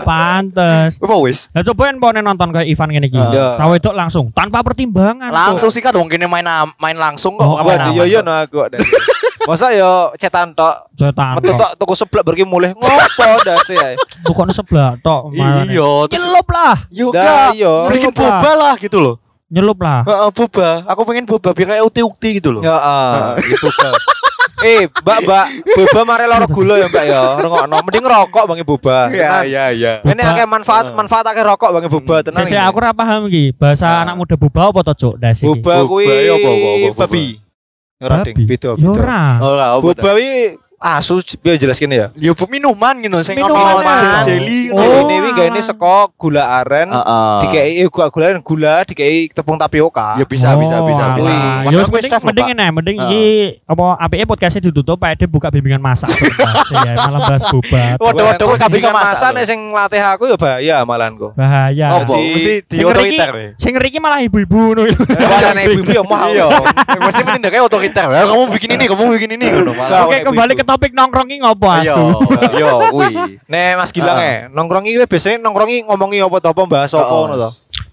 Pantes. 0.02 0.98
Apa 1.00 1.16
wis? 1.22 1.48
Nah 1.52 1.62
coba 1.62 1.92
yang 1.92 1.98
mau 2.00 2.12
nonton 2.12 2.50
kayak 2.52 2.68
Ivan 2.68 2.90
gini 2.92 3.08
iki. 3.08 3.20
Iya. 3.20 3.56
Cawe 3.60 3.76
itu 3.78 3.92
langsung 3.92 4.32
tanpa 4.32 4.64
pertimbangan. 4.64 5.30
Langsung 5.32 5.70
sih 5.70 5.80
kan 5.80 5.94
dong 5.96 6.10
kini 6.10 6.26
main 6.28 6.46
main 6.80 6.98
langsung 6.98 7.38
kok. 7.38 7.46
Oh, 7.46 7.60
main 7.64 7.80
yo 7.94 8.04
aman 8.04 8.20
kok. 8.20 8.24
no 8.26 8.34
aku. 8.34 8.58
Masa 9.48 9.74
yo 9.74 10.14
cetan 10.18 10.54
tok. 10.54 10.76
Cetan. 10.94 11.42
Metu 11.42 11.52
tok 11.58 11.72
tuku 11.78 11.94
seblak 11.98 12.24
berki 12.24 12.46
mulih 12.46 12.72
ngopo 12.78 13.30
dasi 13.42 13.74
ae. 13.74 13.96
Tukoknya 14.22 14.54
sebelah 14.54 14.92
tok. 15.02 15.34
Iya, 15.34 16.06
Nyelup 16.08 16.48
lah. 16.48 16.76
juga 16.94 17.22
Dah, 17.22 17.50
iya. 17.56 17.74
bikin 17.90 18.12
Nyelup 18.12 18.16
lah. 18.22 18.38
boba 18.38 18.52
lah 18.54 18.74
gitu 18.78 18.98
loh. 19.02 19.16
Nyelup 19.52 19.80
lah. 19.82 20.00
Heeh, 20.08 20.30
boba. 20.32 20.70
Aku 20.88 21.02
pengen 21.04 21.26
boba 21.28 21.50
biar 21.52 21.68
kayak 21.76 21.84
ukti-ukti 21.84 22.40
gitu 22.40 22.56
loh. 22.56 22.62
Ya 22.64 22.76
ah, 22.78 23.36
itu 23.36 23.68
kan. 23.76 23.94
Eh, 24.62 24.86
Mbak, 24.86 25.20
Mbak, 25.26 25.46
boba 25.74 26.00
mare 26.06 26.26
loro 26.30 26.46
gula 26.46 26.78
ya, 26.78 26.86
Mbak 26.86 27.06
ya. 27.10 27.22
Rungokno, 27.42 27.78
mending 27.82 28.06
rokok 28.06 28.46
bangi 28.46 28.62
boba. 28.62 29.10
Iya, 29.10 29.42
iya, 29.42 29.64
iya. 29.74 29.94
Ini 30.06 30.22
akeh 30.22 30.46
manfaat 30.46 30.94
manfaat 30.94 31.26
akeh 31.26 31.42
rokok 31.42 31.74
bangi 31.74 31.90
boba 31.90 32.22
tenan. 32.22 32.46
Saya 32.46 32.62
ini. 32.62 32.70
aku 32.70 32.78
ora 32.78 32.94
paham 32.94 33.26
iki. 33.26 33.58
Bahasa 33.58 33.90
Ah. 33.90 34.06
anak 34.06 34.22
muda 34.22 34.38
boba 34.38 34.70
apa 34.70 34.86
to, 34.86 34.94
Cuk? 34.94 35.14
Boba 35.18 35.76
kuwi 35.90 36.06
ya 36.06 36.36
boba? 36.38 36.94
babi. 37.10 37.42
Ora 38.02 38.24
ding, 38.26 38.48
beda 38.48 38.68
Ya 38.70 38.76
beda. 38.76 39.40
ora. 39.42 39.66
Oh, 39.78 39.82
Boba 39.82 39.94
kuwi 40.02 40.58
asu 40.82 41.22
biar 41.38 41.56
jelas 41.56 41.78
gini 41.78 41.94
ya. 41.94 42.10
Ya 42.18 42.34
bu 42.34 42.50
minuman 42.50 42.98
gitu 42.98 43.22
sing 43.22 43.38
Minuman, 43.38 43.80
ono 43.80 43.86
ya. 43.86 44.26
jelly 44.26 44.74
Oh. 44.74 44.82
Jadi 44.82 45.14
ini 45.14 45.30
gak 45.32 45.48
ini 45.54 45.62
seko 45.62 46.10
gula 46.18 46.44
aren, 46.58 46.90
Heeh. 46.90 47.34
dikei 47.46 47.72
eh, 47.78 47.88
gula 47.88 48.10
gula 48.10 48.26
aren 48.28 48.42
gula, 48.42 48.76
dikei 48.82 49.30
tepung 49.30 49.62
tapioka. 49.62 50.18
Ya 50.18 50.26
bisa 50.26 50.58
bisa 50.58 50.82
Oh, 50.82 50.88
bisa 50.90 51.06
bisa. 51.14 51.30
Padahal 51.30 51.70
Ya 51.70 51.86
mending 51.86 52.10
mending 52.26 52.48
ini, 52.50 52.66
mending 52.74 52.98
iki 52.98 53.26
apa 53.64 53.84
APE 54.02 54.26
podcastnya 54.26 54.62
ditutup, 54.66 54.98
Pak 54.98 55.14
Ede 55.14 55.26
buka 55.30 55.54
bimbingan 55.54 55.78
masak. 55.80 56.10
Ya, 56.72 56.96
malah 56.98 57.20
bahas 57.28 57.44
boba. 57.52 57.84
Waduh, 58.00 58.24
waduh, 58.32 58.46
kok 58.48 58.58
gak 58.58 58.72
bisa 58.74 58.90
masak 58.90 59.36
nek 59.36 59.44
loh. 59.44 59.50
sing 59.52 59.60
latih 59.70 60.02
aku 60.02 60.24
ya 60.26 60.36
bahaya 60.40 60.76
malahan 60.82 61.14
kok. 61.14 61.32
Bahaya. 61.36 61.88
Oh? 61.94 62.00
Jadi- 62.08 62.32
Mesti 62.34 62.54
di 62.66 62.78
otoriter. 62.82 63.30
Sing 63.60 63.72
ngeri 63.76 63.88
iki 63.92 64.00
malah 64.00 64.24
ibu-ibu 64.24 64.56
ngono. 64.72 64.88
Nek 65.58 65.64
ibu-ibu 65.68 65.92
ya 65.92 66.04
mahal. 66.08 66.32
Iya. 66.32 66.48
Mesti 66.98 67.22
menindaknya 67.22 67.62
otoriter. 67.62 68.08
Ya, 68.08 68.24
kamu 68.24 68.44
bikin 68.56 68.70
ini, 68.80 68.86
kamu 68.88 69.04
bikin 69.14 69.30
ini 69.36 69.46
ngono. 69.52 69.72
Oke, 70.08 70.18
kembali 70.26 70.52
ibu-ibu. 70.56 70.64
ke 70.64 70.66
topik 70.72 70.96
nongkrong 70.96 71.28
iki 71.28 71.44
ngopo 71.44 71.68
Iya, 71.68 71.92
asu. 71.92 72.06
iya, 72.58 72.72
kuwi. 72.88 73.14
Nek 73.46 73.68
Mas 73.76 73.92
Gilang 73.92 74.18
eh, 74.18 74.48
nongkrongi 74.48 74.96
kuwi 74.96 75.06
biasanya 75.06 75.38
nongkrongi 75.44 75.84
ngomongi 75.84 76.24
apa 76.24 76.38
to 76.40 76.48
apa 76.50 76.64
bahas 76.64 76.92
apa 76.96 77.12
ngono 77.12 77.36
to. 77.36 77.50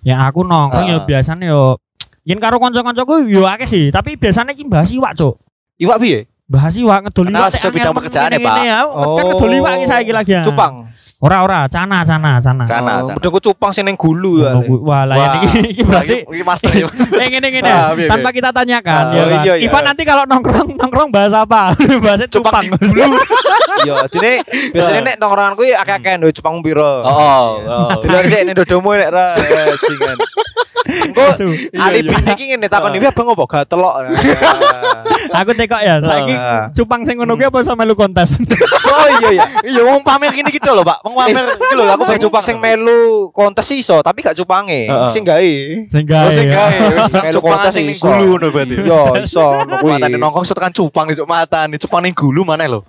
Ya 0.07 0.23
aku 0.23 0.47
nongkrong 0.47 0.87
ya 0.87 0.99
Ah. 0.99 1.05
biasanya 1.05 1.47
yo 1.51 1.77
yen 2.23 2.39
karo 2.39 2.63
kanca-kancaku 2.63 3.27
yo 3.27 3.43
akeh 3.45 3.67
sih, 3.67 3.85
tapi 3.91 4.15
biasanya 4.15 4.55
iki 4.55 4.63
bahas 4.63 4.95
iwak, 4.95 5.19
Cuk. 5.19 5.35
Iwak 5.77 5.99
piye? 5.99 6.31
Bahas 6.49 6.81
iwak 6.81 7.05
ngedol 7.05 7.29
Kenal 7.29 7.45
iwak. 7.45 7.53
sesuai 7.53 7.73
bidang 7.77 7.93
pekerjaan 7.93 8.33
ya, 8.33 8.41
ngene-ngene 8.41 8.63
ya. 8.65 8.81
Kan 8.89 9.05
Oh. 9.05 9.17
ngedol 9.21 9.53
iwak 9.53 9.73
iki 9.77 9.87
saiki 9.87 10.13
lagi. 10.17 10.33
ya. 10.33 10.41
Cupang. 10.41 10.89
Ora 11.21 11.43
ora, 11.45 11.61
cana 11.69 12.07
cana 12.07 12.41
cana. 12.41 12.65
Cana, 12.65 12.93
Oh, 13.05 13.43
cupang 13.43 13.69
sing 13.69 13.85
ning 13.85 14.01
gulu 14.01 14.41
ya. 14.41 14.57
Oh, 14.57 14.87
Wah, 14.87 15.05
lah 15.05 15.17
Wah. 15.19 15.33
ini 15.45 15.69
iki 15.69 15.83
berarti 15.85 16.25
Iki 16.25 16.45
master 16.47 16.73
ya. 16.73 16.87
Eh 17.21 17.27
ngene 17.29 17.49
ngene 17.53 17.69
Ah, 17.69 17.93
ya. 17.93 18.01
iya, 18.01 18.09
Tanpa 18.09 18.31
kita 18.33 18.49
tanyakan 18.49 19.03
ya 19.13 19.21
oh, 19.21 19.27
kan. 19.29 19.43
iya, 19.45 19.55
iya. 19.61 19.81
Nanti 19.83 20.03
kalau 20.07 20.25
nongkrong 20.25 20.79
nongkrong 20.79 21.09
bahas 21.13 21.35
apa? 21.37 21.77
Bahasnya 22.05 22.29
cupang. 22.31 22.65
Iya, 23.79 23.95
dene 24.11 24.43
biasanya 24.75 25.01
nek 25.07 25.17
nongkrongan 25.23 25.55
kuwi 25.55 25.71
akeh-akeh 25.71 26.19
ndo 26.19 26.35
cupang 26.35 26.59
piro. 26.67 26.99
Oh, 27.07 27.63
oh. 27.63 27.89
Dulu 28.03 28.19
sik 28.27 28.43
nek 28.43 28.55
dodomu 28.57 28.91
nek 28.91 29.07
ra 29.07 29.39
eh, 29.39 29.71
jingan. 29.87 30.17
Engko 30.89 31.21
Asu. 31.23 31.47
alibi 31.77 32.11
iki 32.17 32.45
ngene 32.49 32.67
takon 32.67 32.97
iki 32.97 33.05
abang 33.05 33.29
opo 33.29 33.45
gatelok. 33.45 34.09
Aku 35.39 35.53
tekok 35.53 35.77
ya, 35.79 36.01
saiki 36.01 36.33
Ah. 36.33 36.73
cupang 36.73 37.05
sing 37.05 37.21
ngono 37.21 37.37
kuwi 37.37 37.45
apa 37.45 37.61
sama 37.61 37.85
lu 37.85 37.93
kontes? 37.93 38.41
Oh 38.89 39.07
iya 39.21 39.29
iya. 39.31 39.45
Iya, 39.63 39.83
wong 39.85 40.01
pamer 40.01 40.33
gini 40.33 40.49
gitu 40.49 40.73
loh, 40.73 40.81
Pak. 40.81 41.05
Wong 41.05 41.13
pamer 41.15 41.45
gitu 41.53 41.75
loh. 41.77 41.93
Aku 41.93 42.03
sing 42.03 42.17
cupang 42.19 42.41
sing 42.41 42.57
melu 42.57 43.29
kontes 43.31 43.69
iso, 43.69 44.01
tapi 44.01 44.25
gak 44.25 44.33
cupange. 44.35 44.89
Sing 45.11 45.23
gawe. 45.23 45.53
Sing 45.87 46.03
Oh, 46.03 46.09
gawe. 46.09 46.33
sing 46.33 46.49
ya. 46.49 46.57
gawe. 46.57 46.79
Melu 47.29 47.33
Cupang 47.37 47.53
kontes 47.53 47.73
sing 47.75 47.85
ning 47.85 47.93
iso. 47.95 48.09
gulu 48.09 48.25
ngono 48.33 48.47
berarti. 48.49 48.75
Yo 48.81 49.01
iso 49.21 49.45
ngono 49.45 49.75
kuwi. 49.79 49.93
Matane 49.95 50.17
nongkrong 50.17 50.45
so 50.45 50.57
tekan 50.57 50.73
cupang 50.73 51.05
nih 51.07 51.21
mata 51.23 51.61
nih 51.69 51.79
cupang 51.79 52.01
ning 52.01 52.15
gulu 52.17 52.41
mana 52.43 52.65
lo? 52.65 52.81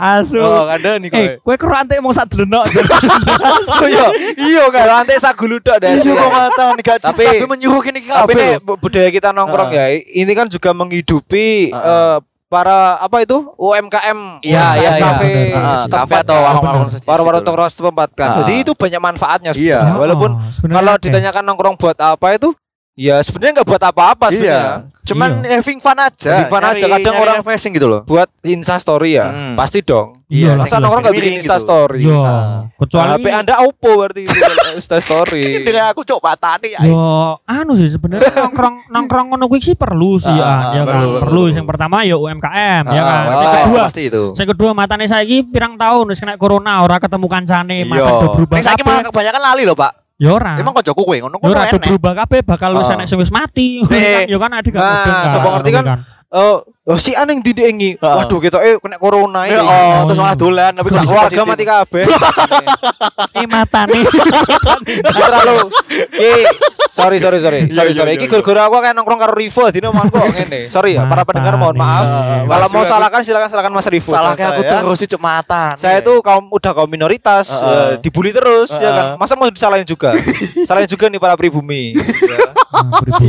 Asu. 0.00 0.40
Oh, 0.40 0.64
ada 0.64 0.96
nih 0.96 1.08
Eh, 1.10 1.28
kowe 1.38 1.52
karo 1.54 1.76
antek 1.76 2.00
mau 2.00 2.08
sak 2.10 2.26
dlenok. 2.26 2.64
Oh 3.70 3.84
iya, 3.84 4.06
iya 4.38 4.64
kan. 4.66 4.84
Lantai 4.98 5.20
sagulu 5.20 5.60
tok 5.60 5.76
dah. 5.78 5.92
Iya 5.92 6.12
kok 6.16 6.72
nih 6.72 6.82
gak 6.82 6.98
Tapi- 7.02 7.26
tapi 7.36 7.46
menyuruh 7.46 7.80
kini 7.80 8.00
Tapi 8.02 8.32
nih 8.32 8.50
loh. 8.56 8.64
bu- 8.66 8.78
budaya 8.80 9.08
kita 9.08 9.28
nongkrong 9.30 9.70
ya, 9.70 9.84
ini 9.92 10.32
kan 10.32 10.46
juga 10.46 10.72
menghidupi 10.72 11.68
Heeh. 11.68 11.76
eh, 11.76 12.18
para 12.46 12.98
apa 12.98 13.20
itu 13.20 13.36
UMKM, 13.54 14.42
Iya, 14.42 14.66
iya, 14.74 14.90
iya. 14.90 15.04
kafe, 15.06 15.28
kafe 15.86 16.14
atau 16.18 16.34
warung-warung 16.34 16.90
warung-warung 17.06 17.42
gitu. 17.42 17.52
toko 17.52 17.68
setempat 17.68 18.08
kan. 18.12 18.26
Heeh. 18.26 18.38
Jadi 18.40 18.54
itu 18.58 18.72
banyak 18.74 19.00
manfaatnya 19.00 19.50
Iya. 19.52 19.78
sebenarnya. 19.78 20.00
Walaupun 20.00 20.30
kalau 20.66 20.94
ditanyakan 20.98 21.42
nongkrong 21.44 21.76
buat 21.76 21.94
apa 21.94 22.26
itu, 22.34 22.50
ya 22.94 23.18
sebenarnya 23.20 23.52
nggak 23.56 23.68
buat 23.68 23.82
apa-apa 23.82 24.26
sebenarnya. 24.28 24.86
Iya. 24.86 24.98
Cuman 25.02 25.30
having 25.42 25.80
fun 25.80 25.98
aja. 25.98 26.30
Having 26.30 26.48
fun 26.48 26.62
aja. 26.62 26.70
Nyari- 26.76 26.92
Kadang 26.92 27.02
nyari 27.10 27.22
orang- 27.24 27.38
refreshing 27.42 27.72
gitu 27.72 27.88
loh. 27.88 28.00
Buat 28.04 28.30
Insta 28.42 28.78
story 28.78 29.10
ya, 29.12 29.26
Hmm. 29.26 29.54
pasti 29.54 29.82
dong. 29.82 30.22
Iya, 30.26 30.54
Masa 30.54 30.78
nongkrong 30.78 31.02
nggak 31.02 31.16
bikin 31.16 31.34
Insta 31.36 31.56
gitu. 31.56 31.66
story? 31.66 32.06
Nah. 32.06 32.70
kecuali 32.72 33.10
HP 33.12 33.26
Anda 33.28 33.54
Oppo 33.60 33.90
berarti 33.98 34.22
Insta 34.78 34.96
story. 34.98 35.42
Dengan 35.66 35.90
aku 35.90 36.00
cok 36.00 36.16
patah 36.18 36.54
nih. 36.56 36.78
Yo, 36.80 37.36
anu 37.42 37.74
sih 37.74 37.90
sebenarnya 37.90 38.30
nongkrong 38.40 38.86
nongkrong 38.88 39.26
ngono 39.28 39.44
kuwi 39.46 39.60
sih 39.60 39.74
perlu 39.74 40.16
sih 40.16 40.30
Ah, 40.30 40.38
ya, 40.38 40.46
ah, 40.46 40.60
ya 40.72 40.82
kan. 40.86 41.02
perlu, 41.20 41.42
yang 41.50 41.66
pertama 41.66 42.00
ya 42.00 42.14
UMKM 42.14 42.84
ya 42.86 43.02
kan. 43.02 43.22
Ah, 43.26 43.26
Yang 43.26 43.42
ah, 43.42 43.58
kedua, 43.60 43.80
pasti 43.82 44.02
itu. 44.06 44.22
yang 44.32 44.48
kedua 44.48 44.70
matane 44.70 45.04
saiki 45.04 45.42
pirang 45.42 45.74
tahun 45.74 46.06
wis 46.06 46.16
kena 46.16 46.36
corona 46.36 46.80
ora 46.80 46.96
ketemu 46.96 47.26
kancane, 47.26 47.76
Iya. 47.82 47.90
makan 47.90 48.12
berubah 48.38 48.56
saiki 48.60 48.82
malah 48.82 49.02
kebanyakan 49.04 49.42
lali 49.42 49.62
loh, 49.64 49.74
Pak. 49.74 49.92
Ya 50.20 50.30
ora. 50.30 50.52
Emang 50.54 50.76
kok 50.76 50.84
joku 50.84 51.00
kowe 51.02 51.16
ngono 51.16 51.34
Ya 51.34 51.40
kok 51.40 51.48
ora 51.48 51.62
do 51.64 51.76
enek. 51.80 51.88
berubah 51.88 52.12
kabeh 52.22 52.40
bakal 52.44 52.70
wis 52.76 52.86
Ah. 52.86 52.94
enek 52.94 53.06
sing 53.08 53.16
wis 53.16 53.32
mati. 53.32 53.80
Eh, 53.82 54.28
Ya 54.32 54.36
kan 54.36 54.52
adik 54.52 54.70
gak 54.70 54.84
nah, 54.84 55.24
sapa 55.26 55.48
ngerti 55.56 55.70
kan? 55.72 55.84
Oh, 56.30 56.62
oh 56.90 56.98
si 56.98 57.14
aneh 57.14 57.38
didengi. 57.38 57.94
Waduh 58.02 58.38
kita 58.42 58.58
eh 58.66 58.74
kena 58.82 58.98
corona 58.98 59.46
ini. 59.46 59.54
Ya, 59.54 59.62
oh, 59.62 60.10
terus 60.10 60.18
malah 60.18 60.34
dolan 60.34 60.74
tapi 60.74 60.88
Sak 60.90 61.06
kondisi 61.06 61.14
keluarga 61.14 61.42
mati 61.46 61.64
kabeh. 61.64 62.04
Eh 63.30 63.46
matane. 63.46 63.94
terlalu. 65.00 65.70
Ki, 66.10 66.32
sorry 66.90 67.16
sorry 67.22 67.38
sorry. 67.38 67.60
Iya, 67.70 67.74
sorry 67.78 67.90
iya, 67.94 67.98
sorry. 68.02 68.12
iki 68.18 68.26
gara-gara 68.26 68.66
aku 68.66 68.74
kayak 68.82 68.94
nongkrong 68.96 69.20
karo 69.22 69.32
Rivo 69.38 69.62
dino 69.70 69.94
mangko 69.94 70.18
ngene. 70.18 70.66
Sorry 70.68 70.98
ya 70.98 71.06
para 71.06 71.22
pendengar 71.22 71.54
mohon 71.56 71.78
maaf. 71.78 72.04
Kalau 72.44 72.68
mau 72.74 72.82
salahkan 72.84 73.20
silakan 73.22 73.48
silakan 73.48 73.72
Mas 73.72 73.86
Rivo. 73.86 74.10
Salah 74.10 74.34
Jangan 74.34 74.50
aku 74.56 74.62
saya. 74.66 74.70
terus 74.82 74.96
sih 74.98 75.08
cuk 75.08 75.20
mata. 75.22 75.64
saya 75.78 76.02
tuh 76.02 76.18
kaum 76.20 76.50
udah 76.50 76.72
kaum 76.74 76.90
minoritas 76.90 77.54
eh, 77.54 78.02
dibully 78.02 78.34
terus 78.34 78.74
ya 78.76 78.90
kan. 78.90 79.04
Masa 79.16 79.38
mau 79.38 79.46
disalahin 79.48 79.86
juga? 79.86 80.12
Salahin 80.66 80.90
juga 80.90 81.06
nih 81.06 81.20
para 81.22 81.38
pribumi 81.38 81.94
ya. 81.94 82.38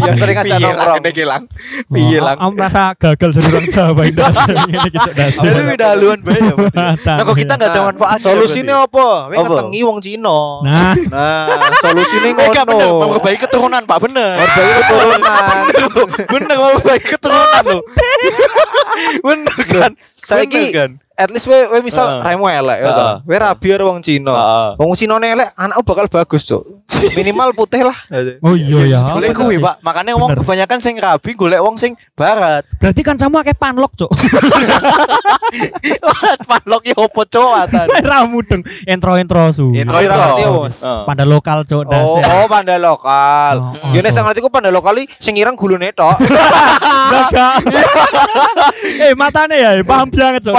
yang 0.07 0.17
sering 0.17 0.37
aja 0.41 0.55
nongkrong. 0.57 1.03
hilang. 1.11 1.43
Piye 1.91 2.19
lang? 2.19 2.37
Aku 2.39 2.51
merasa 2.55 2.95
gagal 2.97 3.29
jadi 3.37 3.50
orang 3.51 3.65
Jawa 3.67 4.01
Indah. 4.03 4.31
Ngene 4.31 4.87
gitu 4.87 5.11
dasar. 5.11 5.43
Jadi 5.43 5.61
beda 5.67 5.85
haluan 5.91 6.19
bae 6.19 6.39
ya. 6.39 6.55
Matane. 6.55 6.95
Nah 7.03 7.23
kok 7.23 7.35
kita 7.35 7.53
enggak 7.53 7.69
ada 7.69 7.77
Nah, 7.77 7.85
manfaat. 7.87 8.17
solusinya 8.19 8.75
apa? 8.83 9.07
Apa? 9.27 9.41
ngetengi 9.41 9.81
wong 9.81 9.99
Cina. 9.99 10.39
Nah, 10.61 10.93
Nah, 11.07 11.45
solusinya 11.77 12.29
Enggak 12.31 12.65
bener, 12.65 12.87
ngono. 12.87 13.05
memperbaiki 13.09 13.39
keturunan, 13.41 13.81
Pak, 13.83 13.97
bener. 14.01 14.31
Memperbaiki 14.37 14.73
keturunan. 14.81 15.19
bener 16.33 16.55
memperbaiki 16.57 17.07
keturunan 17.09 17.63
loh. 17.65 17.81
bener 19.27 19.59
kan? 19.65 19.91
Saiki 20.21 20.63
Bener 20.63 20.73
kan? 20.73 20.91
At 21.17 21.29
least 21.29 21.47
we, 21.47 21.57
we 21.69 21.79
misal 21.83 22.07
Heeh. 22.07 22.21
raimu 22.23 22.45
elek 22.47 22.77
ya 22.81 22.89
toh. 22.91 23.05
Heeh. 23.05 23.17
We 23.27 23.35
rabi 23.37 23.67
karo 23.71 23.83
wong 23.91 23.99
Cina. 24.01 24.31
Heeh. 24.33 24.69
Wong 24.79 24.91
Cina 24.95 25.15
elek, 25.19 25.49
anakku 25.53 25.83
bakal 25.85 26.05
bagus, 26.07 26.43
Cuk. 26.47 26.63
Minimal 27.17 27.53
putih 27.55 27.81
lah. 27.85 27.97
oh 28.45 28.55
iya 28.55 28.97
ya. 28.97 28.99
Golek 29.07 29.33
bener 29.33 29.39
kuwi. 29.39 29.55
Pak. 29.61 29.75
Makanya 29.81 30.13
wong 30.17 30.29
kebanyakan 30.37 30.77
sing 30.81 30.95
rabi 30.97 31.31
golek 31.33 31.61
wong 31.61 31.75
sing 31.77 31.93
barat. 32.13 32.63
Berarti 32.77 33.01
kan 33.01 33.15
sama 33.17 33.43
kayak 33.45 33.57
panlok, 33.59 33.91
Cuk. 33.97 34.11
Panlok 36.47 36.83
yo 36.87 36.95
opo 36.95 37.27
cuk 37.27 37.51
atan. 37.59 37.87
Ramu 38.11 38.39
dong. 38.47 38.63
Intro-intro 38.87 39.51
su. 39.51 39.75
Intro 39.75 39.99
Ora 39.99 40.05
intro. 40.07 40.15
ngerti 40.15 40.41
ya, 40.41 40.51
Bos. 40.51 40.75
Pada 40.79 41.23
lokal, 41.27 41.67
Cuk. 41.67 41.83
Oh, 41.91 42.19
oh 42.19 42.45
panda 42.47 42.79
lokal. 42.79 43.55
Oh, 43.59 43.75
oh, 43.75 43.91
Yo 43.91 43.99
nek 43.99 44.11
Cuk. 44.11 44.15
sing 44.15 44.23
ngerti 44.23 44.39
ku 44.39 44.49
panda 44.49 44.71
lokal 44.71 44.95
iki 45.03 45.11
sing 45.19 45.35
ireng 45.35 45.59
gulune 45.59 45.91
tok. 45.91 46.15
Eh, 49.01 49.13
matane 49.17 49.55
ya, 49.57 49.71
paham 49.83 50.07
banget, 50.09 50.47
Cuk. 50.47 50.55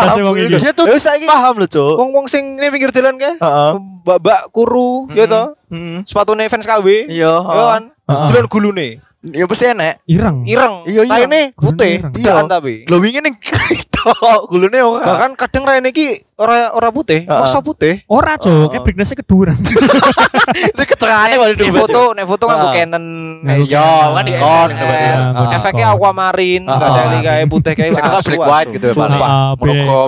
Iki. 0.48 0.58
Dia 0.58 0.72
tuh 0.74 0.86
paham 1.28 1.54
loh, 1.60 1.68
Cuk. 1.68 1.94
wong-wong 2.00 2.26
sing 2.26 2.56
ning 2.58 2.70
pinggir 2.72 2.90
dalan 2.90 3.18
kae. 3.20 3.36
Heeh. 3.38 3.72
Mbak-mbak 4.02 4.40
kuru, 4.50 5.06
ya. 5.14 5.26
Heeh. 5.28 6.02
Sepatune 6.08 6.48
fans 6.50 6.66
KW. 6.66 7.06
Iya, 7.06 7.32
Yo 7.38 7.64
kan. 7.70 7.84
Delon 8.32 8.46
gulune. 8.50 8.98
Ya 9.22 9.46
pasti 9.46 9.64
enek. 9.64 10.02
Ireng. 10.04 10.42
Ireng. 10.42 10.82
Iya, 10.82 11.06
iya. 11.06 11.14
Raine 11.14 11.54
putih, 11.54 11.94
Gulune 11.94 11.94
ireng. 11.94 12.12
bedaan 12.12 12.42
Iya. 12.42 12.50
tapi. 12.50 12.72
Glowingnya 12.82 13.20
ning 13.22 13.34
tok, 13.94 14.50
gulune 14.50 14.82
ora. 14.82 15.06
Bahkan 15.06 15.30
kadang 15.38 15.62
raine 15.62 15.88
iki 15.88 16.26
ora 16.34 16.74
ora 16.74 16.90
putih, 16.90 17.22
masa 17.22 17.62
putih. 17.62 18.02
Ora, 18.10 18.34
Cuk. 18.34 18.74
Kayak 18.74 18.82
brightness-nya 18.82 19.22
keduran. 19.22 19.54
Itu 20.74 20.82
kecerane 20.82 21.38
kok 21.38 21.46
Nek 21.54 21.70
foto, 21.70 22.02
nek 22.12 22.26
foto 22.26 22.44
nganggo 22.50 22.66
Heeh. 22.66 22.82
Canon. 22.82 23.04
Nah, 23.46 23.54
Iya, 23.62 23.86
kan 24.10 24.24
ikon. 24.26 24.68
Iya, 24.74 24.86
Heeh. 25.38 25.54
Efeknya 25.54 25.86
aquamarine, 25.94 26.66
enggak 26.66 26.90
dari 26.90 27.18
kayak 27.22 27.46
putih 27.46 27.72
kayak 27.78 27.90
Saya 27.94 28.02
kira 28.02 28.18
asu, 28.18 28.26
black 28.26 28.42
white 28.42 28.68
gitu 28.74 28.86
ya, 28.90 28.94
paling. 28.98 29.20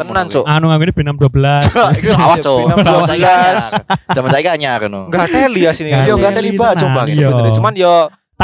Tenan, 0.02 0.26
Cuk. 0.26 0.44
Anu 0.44 0.64
nganggo 0.66 0.84
ini 0.84 0.92
B612. 0.92 1.38
Itu 2.02 2.10
awas, 2.10 2.38
Cuk. 2.42 2.58
Pinam 2.66 2.78
Zaman 2.82 3.06
saya 3.06 4.42
12. 4.42 4.56
anyar. 4.58 4.78
Kan. 4.82 4.90
Enggak 5.06 5.22
ada 5.30 5.38
lias 5.46 5.76
ini. 5.78 5.94
Iya, 5.94 6.12
enggak 6.12 6.30
ada 6.34 6.42
Ini 6.42 6.50
liba 6.50 6.66
coba 6.74 7.00
iya. 7.06 7.14
sebenarnya. 7.14 7.54
Cuman 7.54 7.74
yo 7.78 7.94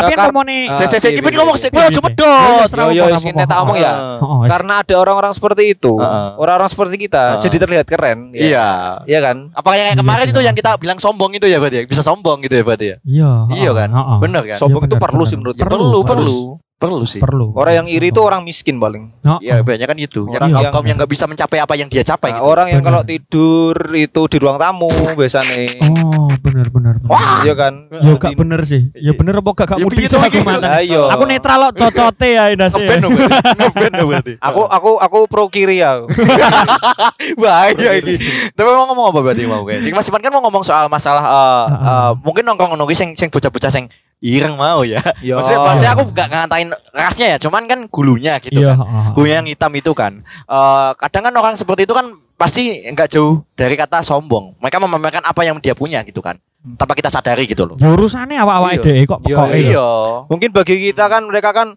Tapi 0.00 0.12
Kar- 0.12 0.18
kan 0.18 0.26
ngomongnya 0.30 0.58
Ah, 0.66 0.76
Saya 0.76 0.88
saya 0.90 1.00
iya, 1.04 1.18
kipin 1.20 1.30
iya, 1.30 1.38
ngomong 1.38 1.56
iya. 1.56 1.62
cuma 1.92 2.08
Iya, 2.08 2.16
dot. 2.16 2.68
iya, 2.70 2.90
yo 2.90 3.04
yo 3.06 3.16
sini 3.16 3.42
tak 3.44 3.58
omong 3.60 3.76
ya. 3.76 3.92
Oh, 4.18 4.40
wes. 4.40 4.48
Karena 4.48 4.72
ada 4.80 4.94
orang-orang 4.96 5.32
seperti 5.32 5.62
itu, 5.70 5.92
Heeh. 5.94 6.28
orang-orang 6.36 6.68
seperti 6.68 6.96
kita 6.98 7.22
Heeh. 7.36 7.42
jadi 7.42 7.56
terlihat 7.58 7.86
keren. 7.86 8.18
ya. 8.32 8.40
Iya. 8.40 8.68
Iya 9.04 9.18
kan? 9.20 9.36
Apa 9.52 9.68
yang 9.74 9.84
kayak 9.84 9.92
Iya, 9.92 10.00
kemarin 10.00 10.24
iya. 10.24 10.32
itu 10.32 10.40
yang 10.40 10.54
kita 10.56 10.70
bilang 10.76 10.98
sombong 10.98 11.30
itu 11.32 11.46
ya 11.46 11.58
berarti 11.58 11.76
ya? 11.76 11.84
Bisa 11.84 12.00
sombong 12.00 12.40
gitu 12.40 12.54
ya 12.54 12.62
berarti 12.62 12.86
ya? 12.86 12.96
Iya. 13.02 13.30
Iya 13.52 13.70
kan? 13.76 13.88
heeh. 13.90 14.18
Bener 14.18 14.42
kan? 14.46 14.56
Sombong 14.56 14.82
itu 14.84 14.96
perlu 14.96 15.22
sih 15.24 15.36
menurut 15.36 15.56
Perlu, 15.56 16.00
perlu. 16.02 16.40
Perlu. 16.80 17.04
Sih. 17.04 17.20
Perlu. 17.20 17.52
Orang 17.52 17.76
yang 17.76 17.86
iri 17.86 18.08
itu 18.08 18.18
orang 18.18 18.40
miskin 18.40 18.80
paling. 18.80 19.12
Iya, 19.38 19.60
banyak 19.60 19.84
kan 19.84 19.94
itu. 19.94 20.24
Yang 20.26 20.40
Orang 20.40 20.48
kaum 20.50 20.64
kaum 20.72 20.86
yang 20.88 20.96
nggak 20.96 21.12
bisa 21.12 21.28
mencapai 21.28 21.60
apa 21.60 21.74
yang 21.76 21.86
dia 21.86 22.00
capai 22.00 22.32
Nah, 22.32 22.40
gitu. 22.40 22.48
orang 22.48 22.66
yang 22.72 22.80
Bener. 22.80 22.88
kalau 22.88 23.02
tidur 23.04 23.76
itu 23.92 24.20
di 24.26 24.36
ruang 24.40 24.56
tamu 24.56 24.88
biasanya. 25.12 25.68
Oh, 25.84 26.32
bener 26.40 26.66
bener. 26.72 26.96
bener. 26.96 27.12
Wah. 27.12 27.44
Iya 27.44 27.52
kan? 27.52 27.74
Ya 27.92 28.12
gak 28.16 28.32
bener 28.34 28.60
sih. 28.64 28.88
Ya 28.96 29.12
bener 29.12 29.36
apa 29.36 29.50
gak 29.52 29.66
gak 29.68 29.78
Ya, 29.78 29.84
mudeng 29.84 29.98
piye 29.98 30.08
sih 30.08 30.16
aku 30.16 30.26
iki? 30.26 30.40
mantan. 30.40 30.70
Ayo. 30.72 31.02
Aku 31.12 31.22
netral 31.28 31.60
kok 31.68 31.76
cocote 31.78 32.28
ya 32.32 32.44
Indah 32.48 32.72
sih. 32.72 32.80
Ngeband 32.80 33.00
dong 33.04 33.12
berarti. 33.12 33.36
Ngeband 33.60 33.92
dong 33.92 34.08
berarti. 34.08 34.32
Aku 34.40 34.62
aku 34.64 34.90
aku 34.96 35.18
pro 35.28 35.44
kiri 35.46 35.84
ya. 35.84 36.00
bahaya 37.40 37.90
ini. 37.96 38.14
Tapi 38.50 38.68
mau 38.68 38.86
ngomong 38.88 39.06
apa 39.12 39.20
berarti 39.20 39.42
mau 39.44 39.62
kayak? 39.62 39.84
Sing 39.84 39.92
Mas 39.92 40.08
Ipan 40.08 40.20
kan 40.20 40.32
mau 40.32 40.42
ngomong 40.42 40.62
soal 40.62 40.86
masalah 40.88 41.22
eh, 41.22 41.64
eh, 41.82 42.10
mungkin 42.22 42.42
nongkrong 42.42 42.72
nongkrong 42.72 42.96
sing 42.96 43.10
sing 43.14 43.28
bocah-bocah 43.28 43.70
sing 43.70 43.86
ireng 44.20 44.54
mau 44.54 44.84
ya. 44.84 45.00
Iya. 45.24 45.36
Maksudnya, 45.36 45.60
maksudnya 45.60 45.92
aku 45.92 46.04
gak 46.12 46.28
ngatain 46.28 46.68
rasnya 46.92 47.26
ya, 47.34 47.38
cuman 47.38 47.62
kan 47.64 47.80
gulunya 47.88 48.36
gitu 48.38 48.60
Iya, 48.60 48.76
kan. 48.76 49.12
Gulunya 49.12 49.36
yang 49.40 49.48
hitam 49.48 49.72
itu 49.74 49.92
kan. 49.92 50.12
Eh, 50.46 50.90
kadang 50.96 51.22
kan 51.28 51.34
orang 51.34 51.54
seperti 51.56 51.84
itu 51.84 51.92
kan 51.92 52.06
pasti 52.36 52.88
nggak 52.88 53.08
jauh 53.10 53.44
dari 53.52 53.76
kata 53.76 54.00
sombong. 54.00 54.56
Mereka 54.56 54.80
memamerkan 54.80 55.24
apa 55.24 55.44
yang 55.44 55.60
dia 55.60 55.72
punya 55.72 56.00
gitu 56.00 56.20
kan. 56.20 56.40
Tanpa 56.76 56.92
kita 56.92 57.08
sadari 57.08 57.44
gitu 57.44 57.64
loh. 57.64 57.76
Ya 57.76 57.88
urusannya 57.90 58.36
awak-awak 58.36 58.70
Iya. 58.76 58.82
dhewe 58.84 59.02
kok. 59.04 59.20
Iya. 59.24 59.88
Mungkin 60.28 60.48
bagi 60.52 60.76
kita 60.88 61.08
kan 61.08 61.24
mereka 61.24 61.52
kan 61.52 61.76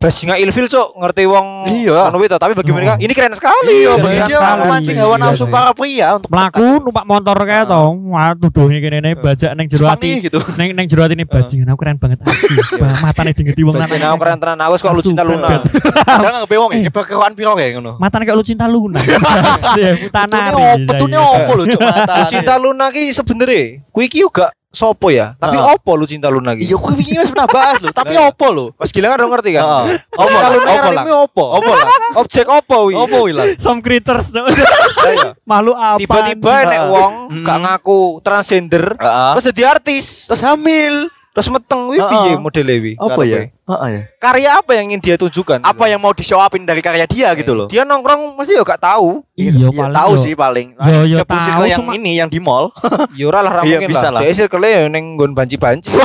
bajingan 0.00 0.40
ilfil 0.40 0.64
cuk 0.64 0.96
ngerti 0.96 1.28
wong 1.28 1.68
Iya. 1.68 2.08
ngono 2.08 2.24
itu 2.24 2.32
tapi 2.34 2.56
bagi 2.56 2.72
Oh. 2.72 2.74
mereka 2.74 2.96
ini 2.96 3.12
keren 3.12 3.36
sekali 3.36 3.84
Iya, 3.84 3.92
ya, 3.92 3.94
keren 3.94 4.16
dia 4.24 4.24
sekali. 4.32 4.60
memancing 4.64 4.96
hawa 4.96 5.08
Iya 5.10 5.20
nafsu 5.20 5.44
sih. 5.44 5.52
para 5.52 5.70
pria 5.70 6.08
untuk 6.16 6.28
Melaku 6.32 6.64
numpak 6.80 7.04
motor 7.04 7.36
kayak 7.38 7.64
to. 7.68 7.82
Wah, 8.08 8.32
tuduhnya 8.32 8.78
kene 8.80 8.98
ne 8.98 9.10
bajak 9.12 9.52
neng 9.52 9.68
jero 9.68 9.84
ati. 9.86 10.24
gitu. 10.24 10.40
Neng 10.58 10.72
neng 10.72 10.88
jero 10.88 11.04
ini 11.04 11.22
bajingan 11.22 11.68
aku 11.68 11.78
keren 11.78 12.00
banget 12.00 12.16
asli. 12.24 12.56
Bah, 12.80 12.96
Matane 12.98 13.30
dingeti 13.30 13.60
wong 13.60 13.76
lanang. 13.76 13.92
aku 13.92 14.18
keren 14.18 14.38
tenan 14.40 14.58
aku 14.58 14.74
kok 14.74 14.88
lu 14.88 14.96
Asu, 14.96 15.08
cinta 15.12 15.20
Luna. 15.22 15.48
Kadang 16.08 16.32
nggak 16.32 16.48
bewong 16.48 16.70
ya, 16.72 16.80
kayak 16.88 17.04
keroan 17.04 17.32
piro 17.36 17.52
kayak 17.52 17.70
ngono. 17.76 17.92
Matane 18.00 18.24
kayak 18.24 18.38
lu 18.40 18.44
cinta 18.46 18.64
Luna. 18.64 18.98
Ya, 19.76 19.92
Putanari. 20.00 20.48
Betulnya 20.48 20.88
betulnya 20.88 21.20
opo 21.20 21.52
lho 21.54 21.64
cuma 21.68 21.92
Lu 21.92 22.24
cinta 22.26 22.54
Luna 22.56 22.88
ki 22.88 23.12
sebenere 23.12 23.60
kuwi 23.92 24.08
ki 24.08 24.24
juga 24.24 24.48
sopo 24.70 25.10
ya? 25.10 25.34
Tapi 25.34 25.54
Heeh. 25.54 25.72
opo 25.72 25.92
lu 25.92 26.04
cinta 26.04 26.26
Luna 26.26 26.54
ki? 26.54 26.62
Iya, 26.62 26.76
gue 26.76 26.92
wingi 26.94 27.14
wis 27.16 27.28
pernah 27.28 27.46
bahas 27.46 27.78
lho, 27.78 27.90
tapi 27.96 28.14
Nah. 28.14 28.30
opo 28.30 28.46
lho? 28.48 28.66
Mas 28.74 28.90
Gilang 28.90 29.10
kan 29.10 29.18
udah 29.18 29.30
ngerti 29.30 29.50
kan? 29.52 29.62
Heeh. 29.62 29.86
Opo 30.12 30.22
Opo 30.22 30.30
Luna 30.30 30.46
lah, 30.46 30.48
opo 30.48 30.78
kan 30.80 30.92
lah. 30.92 31.04
ini 31.04 31.12
opo? 31.12 31.44
Opo 31.52 31.70
lah? 31.70 31.88
Objek 32.22 32.46
opo 32.46 32.76
wi? 32.86 32.94
Opo 32.94 33.18
ilang? 33.26 33.48
Some 33.56 33.80
critters. 33.80 34.30
Cuk. 34.30 34.46
Iya. 35.00 35.32
Makhluk 35.42 35.74
apa? 35.74 35.98
Tiba-tiba 35.98 36.54
nek 36.64 36.82
wong 36.88 37.12
Hmm. 37.30 37.42
gak 37.42 37.58
ngaku 37.58 37.98
transgender 38.20 38.94
Heeh. 38.94 39.30
terus 39.34 39.44
jadi 39.48 39.62
artis. 39.68 40.06
Terus 40.26 40.42
hamil. 40.42 41.10
Terus 41.30 41.46
meteng 41.48 41.86
wi 41.86 41.96
Heeh. 41.96 42.10
piye 42.10 42.32
modele 42.36 42.74
wi? 42.80 42.92
Apa 42.96 43.22
ya? 43.22 43.46
Ya. 43.86 44.02
Karya 44.18 44.50
apa 44.58 44.70
yang 44.74 44.90
ingin 44.90 44.98
dia 45.00 45.14
tunjukkan? 45.14 45.62
Apa 45.62 45.86
yang 45.86 45.96
mau 45.96 46.10
di 46.10 46.20
show 46.20 46.36
upin 46.36 46.66
dari 46.66 46.82
karya 46.82 47.06
dia 47.06 47.30
gitu 47.32 47.54
loh. 47.54 47.66
Dia 47.66 47.86
nongkrong 47.86 48.34
mesti 48.34 48.52
ya 48.52 48.66
gak 48.66 48.82
tahu. 48.82 49.22
Iya, 49.32 49.50
Iya, 49.54 49.68
paling 49.70 49.94
tahu 49.94 50.12
yo. 50.12 50.18
sih 50.18 50.32
paling. 50.34 50.66
Yo, 50.74 51.00
yo, 51.06 51.16
tahu, 51.22 51.38
ke 51.38 51.64
yang 51.68 51.78
cuma- 51.80 51.94
ini 51.94 52.12
yang 52.16 52.26
di 52.26 52.38
mall. 52.38 52.74
Ya 53.18 53.24
ora 53.26 53.40
lah 53.40 53.62
Iya, 53.62 53.78
mungkin 53.78 53.88
bisa 53.88 54.10
lah. 54.10 54.20
Dia 54.20 54.34
circle 54.34 54.64
ya 54.64 54.90
ning 54.90 55.14
nggon 55.14 55.32
banci-banci. 55.32 55.90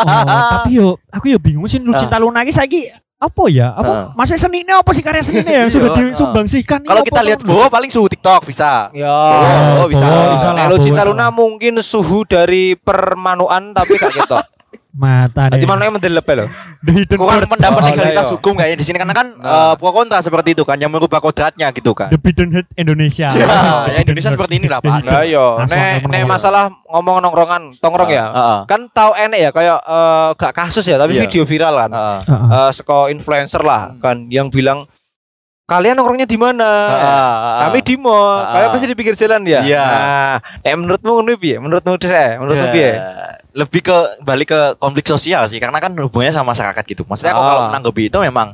Oh, 0.00 0.34
tapi 0.50 0.70
yo 0.76 0.98
aku 1.08 1.30
yo 1.30 1.38
bingung 1.38 1.66
sih 1.66 1.78
lu 1.78 1.92
Ah. 1.92 1.98
cinta 1.98 2.16
Luna 2.16 2.42
iki 2.42 2.50
saiki 2.50 2.90
apa 3.20 3.42
ya? 3.52 3.68
Apa 3.76 3.92
Heeh. 3.92 4.06
masa 4.16 4.34
seninya 4.34 4.80
apa 4.80 4.96
sih 4.96 5.04
karya 5.04 5.20
seninya 5.20 5.52
yang 5.52 5.68
sudah 5.76 5.92
Iya, 5.92 6.16
disumbangsikan? 6.16 6.80
Kalau 6.80 7.04
Ini 7.04 7.08
kita 7.12 7.20
lihat? 7.20 7.40
Bowo 7.44 7.68
paling 7.68 7.92
suhu 7.92 8.08
TikTok 8.08 8.48
bisa. 8.48 8.88
Ya. 8.96 9.12
Oh, 9.76 9.84
bisa. 9.84 10.08
bisa 10.32 10.48
lah, 10.50 10.56
Nek 10.56 10.66
Lu 10.72 10.76
Cinta 10.80 11.04
Luna 11.04 11.28
mungkin 11.28 11.84
suhu 11.84 12.24
dari 12.24 12.72
permanuan 12.74 13.76
tapi 13.76 14.00
gak 14.00 14.08
gitu. 14.16 14.36
mata 14.90 15.46
nih. 15.48 15.62
mana 15.64 15.86
yang 15.86 15.94
mendelep 15.94 16.26
lo? 16.26 16.46
Kurang 17.14 17.46
heart. 17.46 17.50
mendapat 17.50 17.80
Oh, 17.80 17.86
legalitas 17.94 18.26
iya. 18.26 18.32
hukum 18.34 18.52
kayaknya 18.58 18.78
di 18.78 18.86
sini 18.86 18.96
karena 18.98 19.14
kan 19.14 19.26
Nah. 19.38 19.70
eh, 19.70 19.74
pro 19.78 19.90
kontra 19.94 20.18
seperti 20.18 20.58
itu 20.58 20.66
kan 20.66 20.76
yang 20.76 20.90
merubah 20.90 21.22
kodratnya 21.22 21.70
gitu 21.70 21.94
kan. 21.94 22.10
The 22.10 22.18
Hidden 22.18 22.50
Heart 22.50 22.68
Indonesia. 22.74 23.28
Ya, 23.30 23.46
ya 23.86 23.98
Indonesia 24.02 24.30
seperti 24.30 24.58
ini 24.58 24.66
lah, 24.66 24.82
Pak. 24.82 25.06
Nah 25.06 25.22
yo, 25.22 25.62
nek 25.64 26.04
nek 26.04 26.20
iya. 26.22 26.26
masalah 26.26 26.74
ngomong 26.90 27.22
nongkrongan, 27.22 27.62
tongkrong 27.78 28.10
ya. 28.10 28.26
Heeh. 28.34 28.58
Kan 28.66 28.80
tahu 28.90 29.14
enek 29.14 29.38
ya 29.38 29.50
kayak 29.54 29.78
eh, 29.78 30.28
gak 30.34 30.52
kasus 30.54 30.84
ya, 30.84 30.98
tapi 30.98 31.14
Iya. 31.16 31.22
video 31.26 31.42
viral 31.46 31.74
kan. 31.86 31.90
Heeh. 31.94 32.18
Heeh. 32.26 32.48
Eh 32.66 32.70
seko 32.74 33.06
influencer 33.08 33.62
lah 33.62 33.94
kan 34.02 34.26
yang 34.26 34.50
bilang 34.50 34.84
kalian 35.64 35.94
nongkrongnya 35.94 36.26
di 36.26 36.34
mana? 36.34 36.66
Heeh. 36.66 37.30
Kami 37.62 37.78
di 37.86 37.94
mall. 37.94 38.42
Ah. 38.42 38.58
Kalian 38.58 38.68
pasti 38.74 38.86
di 38.90 38.96
pinggir 38.98 39.14
jalan 39.14 39.46
ya. 39.46 39.62
Iya. 39.62 39.84
Nah, 39.86 40.34
nek 40.66 40.74
menurutmu 40.74 41.10
ngono 41.14 41.30
piye? 41.38 41.56
Menurutmu 41.62 41.94
saya, 42.02 42.42
menurutmu 42.42 42.66
Ya, 42.66 42.74
piye? 42.74 42.92
Lebih 43.52 43.80
ke 43.82 43.96
balik 44.20 44.48
ke 44.48 44.60
konflik 44.76 45.04
sosial 45.04 45.46
sih 45.46 45.56
karena 45.56 45.76
kan 45.76 45.92
hubungannya 45.92 46.32
sama 46.32 46.52
masyarakat 46.52 46.82
gitu. 46.84 47.02
Maksudnya 47.04 47.32
kok 47.32 47.40
Ah. 47.40 47.48
kalau 47.48 47.62
menanggapi 47.68 48.02
itu 48.06 48.18
memang 48.18 48.48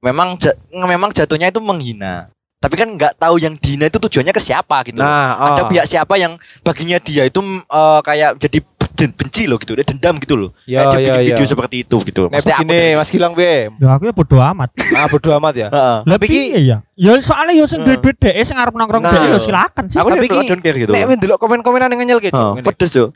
memang 0.00 0.28
ja- 0.36 0.56
memang 0.70 1.10
jatuhnya 1.10 1.48
itu 1.48 1.58
menghina. 1.58 2.28
Tapi 2.56 2.76
kan 2.76 2.92
nggak 2.92 3.16
tahu 3.16 3.36
yang 3.36 3.56
dihina 3.56 3.88
itu 3.88 3.96
tujuannya 3.96 4.30
ke 4.30 4.42
siapa 4.42 4.84
gitu. 4.84 5.00
Nah, 5.00 5.56
Ada 5.56 5.62
ah. 5.64 5.68
pihak 5.68 5.86
siapa 5.86 6.14
yang 6.14 6.36
baginya 6.60 7.00
dia 7.00 7.24
itu 7.24 7.40
eh, 7.64 8.00
kayak 8.04 8.36
jadi 8.36 8.60
ben- 8.92 9.16
benci 9.16 9.48
loh 9.48 9.56
gitu, 9.56 9.72
dia 9.72 9.80
dendam 9.80 10.20
gitu 10.20 10.36
loh. 10.36 10.50
Ya, 10.68 10.84
Kayak 10.84 10.92
dia 10.92 11.00
ya, 11.00 11.00
bikin 11.00 11.16
ya. 11.16 11.24
video 11.32 11.46
seperti 11.48 11.76
itu 11.80 11.96
gitu. 12.04 12.22
Begini 12.28 12.68
dari- 12.68 12.96
Mas 13.00 13.08
Gilang 13.08 13.32
piye? 13.32 13.72
Ya 13.72 13.88
aku 13.90 14.04
ya 14.04 14.12
bodo 14.12 14.36
amat. 14.36 14.68
Ah 14.92 15.08
bodo 15.08 15.32
amat 15.32 15.54
ya. 15.56 15.68
Tapi 16.04 16.24
ki- 16.28 16.52
piye 16.52 16.60
ya? 16.68 16.78
Ya 17.00 17.16
soalnya 17.24 17.56
ya 17.56 17.64
sing 17.64 17.80
duit-duit 17.80 18.20
dhek 18.20 18.36
sing 18.44 18.60
arep 18.60 18.76
nongkrong 18.76 19.00
Nah. 19.00 19.08
dhek 19.08 19.24
ya 19.26 19.38
silakan 19.40 19.84
sih. 19.88 19.96
Aku 19.96 20.12
Tapi 20.12 20.28
ki- 20.28 20.48
don't 20.48 20.60
care 20.60 20.76
gitu. 20.76 20.92
Nek 20.92 21.04
mendelok 21.08 21.40
komen-komenan 21.40 21.88
yang 21.88 22.00
nganyel 22.04 22.20
gitu. 22.20 22.44
Pedes 22.60 22.92
yo. 22.92 23.08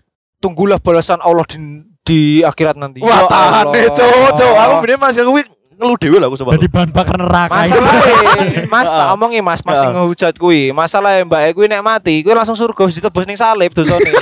Tunggulah 0.44 0.76
balasan 0.76 1.24
Allah 1.24 1.48
di, 1.48 1.56
di 2.04 2.20
akhirat 2.44 2.76
nanti. 2.76 3.00
Wah, 3.00 3.08
Ya 3.08 3.20
tahan 3.24 3.64
deh, 3.72 3.88
cowok, 3.88 4.30
cowok. 4.36 4.56
Aku 4.60 4.74
bener 4.84 4.98
Mas 5.00 5.16
aku 5.16 5.32
ngeluh 5.74 5.96
dewe 5.98 6.16
lah 6.20 6.28
aku 6.28 6.36
sobat. 6.36 6.60
Jadi 6.60 6.68
bahan 6.68 6.92
bakar 6.92 7.16
neraka 7.16 7.64
itu. 7.64 7.80
Masalahnya, 7.80 8.68
Mas 8.72 8.86
tak 8.86 9.00
Heeh. 9.00 9.14
omongi 9.16 9.40
Mas, 9.40 9.60
Mas 9.64 9.80
sing 9.80 9.88
Heeh. 9.88 9.96
ngehujat 9.96 10.34
kuwi. 10.36 10.70
Masalahnya 10.70 11.24
Mbak 11.24 11.56
kuwi 11.56 11.66
nek 11.66 11.80
mati, 11.80 12.20
kuwi 12.20 12.36
langsung 12.36 12.54
surga 12.54 12.84
wis 12.84 13.00
ditebus 13.00 13.24
ning 13.24 13.40
salib 13.40 13.72
dosane. 13.72 14.12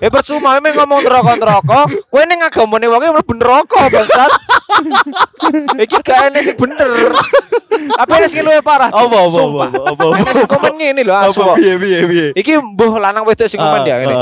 Eh 0.00 0.08
percuma 0.08 0.56
emang 0.56 0.72
ngomong 0.72 1.04
neraka-neraka, 1.04 1.84
kowe 2.08 2.22
ning 2.24 2.40
agamane 2.40 2.88
wong 2.88 3.04
e 3.04 3.08
mlebu 3.12 3.32
neraka 3.36 3.80
bangsat. 3.84 4.32
Iki 5.76 5.98
gak 6.00 6.32
enek 6.32 6.40
sing 6.40 6.56
bener. 6.56 7.12
Apa 8.00 8.16
enek 8.16 8.28
sing 8.32 8.40
luwih 8.40 8.64
parah? 8.64 8.88
Apa 8.88 9.04
apa 9.04 9.40
apa 9.44 9.78
apa. 9.92 10.04
Sing 10.32 10.48
komen 10.48 10.72
ngene 10.80 11.04
lho 11.04 11.12
asu. 11.12 11.44
Piye 11.60 11.76
piye 11.76 11.98
piye. 12.08 12.26
Iki 12.32 12.52
mbuh 12.56 12.96
lanang 12.96 13.28
wedok 13.28 13.44
sing 13.44 13.60
komen 13.60 13.84
ya 13.84 14.00
ngene. 14.00 14.16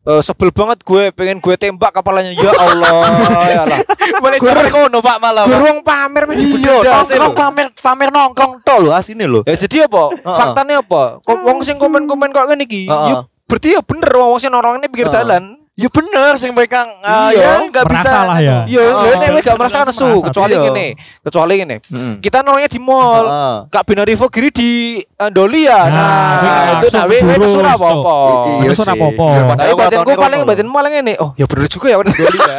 Eh, 0.00 0.24
sebel 0.24 0.48
banget 0.48 0.80
gue 0.80 1.12
pengen 1.12 1.44
gue 1.44 1.54
tembak 1.60 1.92
kepalanya 1.92 2.32
ya 2.32 2.48
Allah 2.56 3.04
ya 3.52 3.60
Allah 3.68 3.80
Boleh 4.16 4.40
jalan 4.40 4.64
kono 4.72 4.98
Pak 5.04 5.16
malah. 5.20 5.44
Pak. 5.44 5.52
Gurung 5.52 5.84
pamer 5.84 6.24
men 6.24 6.40
Iya, 6.40 7.04
nongkrong 7.04 7.36
pamer 7.36 7.66
pamer 7.76 8.08
nongkrong 8.08 8.64
tol 8.64 8.88
lho 8.88 8.96
asine 8.96 9.28
lho. 9.28 9.44
Ya 9.44 9.60
jadi 9.60 9.84
apa? 9.92 10.08
Faktanya 10.24 10.80
apa? 10.80 11.20
Wong 11.28 11.60
sing 11.60 11.76
komen-komen 11.76 12.32
kok 12.32 12.48
ngene 12.48 12.64
iki, 12.64 12.88
Heeh. 12.88 13.12
ya 13.12 13.28
berarti 13.44 13.76
ya 13.76 13.84
bener 13.84 14.08
wong 14.08 14.40
sing 14.40 14.56
orang 14.56 14.80
ini 14.80 14.88
pinggir 14.88 15.12
Heeh. 15.12 15.20
dalan. 15.20 15.59
Ya 15.80 15.88
bener 15.88 16.36
sing 16.36 16.52
mereka 16.52 16.84
Iya, 17.32 17.32
ya 17.32 17.50
nggak 17.66 17.84
bisa. 17.88 18.10
lah 18.22 18.36
ya. 18.36 18.68
Ya, 18.68 18.84
Heeh. 18.84 19.16
lho 19.16 19.32
nek 19.32 19.40
gak 19.40 19.56
merasa 19.56 19.80
nesu, 19.80 20.20
kecuali 20.20 20.52
Iya. 20.52 20.60
ngene. 20.62 20.86
Kecuali 21.22 21.52
ngene. 21.56 21.76
Heeh. 21.80 22.12
Kita 22.20 22.36
nongkrongnya 22.40 22.68
di 22.68 22.78
mall. 22.78 23.24
Heeh. 23.24 23.54
Kak 23.66 23.82
Binarivo 23.82 24.26
kiri 24.28 24.48
di 24.50 24.68
Andoli 25.16 25.64
ya. 25.64 25.80
Nah, 25.82 25.88
Nah, 25.90 26.70
itu 26.76 26.86
nah 26.90 27.04
we 27.04 27.16
we 27.18 27.34
nesu 27.34 27.58
ra 27.58 27.70
Cok. 27.70 27.80
apa-apa. 27.80 28.14
Iya 28.60 28.68
Nesu 28.68 28.78
ra 28.78 28.84
sih. 28.84 28.94
apa-apa. 28.94 29.26
Ya, 29.30 29.42
Tapi 29.50 29.72
batinku 29.74 30.10
paling 30.14 30.38
batin 30.44 30.66
malah 30.66 30.90
ngene. 30.90 31.12
Oh, 31.16 31.30
ya 31.34 31.44
bener 31.44 31.66
juga 31.66 31.86
ya 31.88 31.96
bener 31.96 32.12
Andoli 32.12 32.38
ya. 32.38 32.54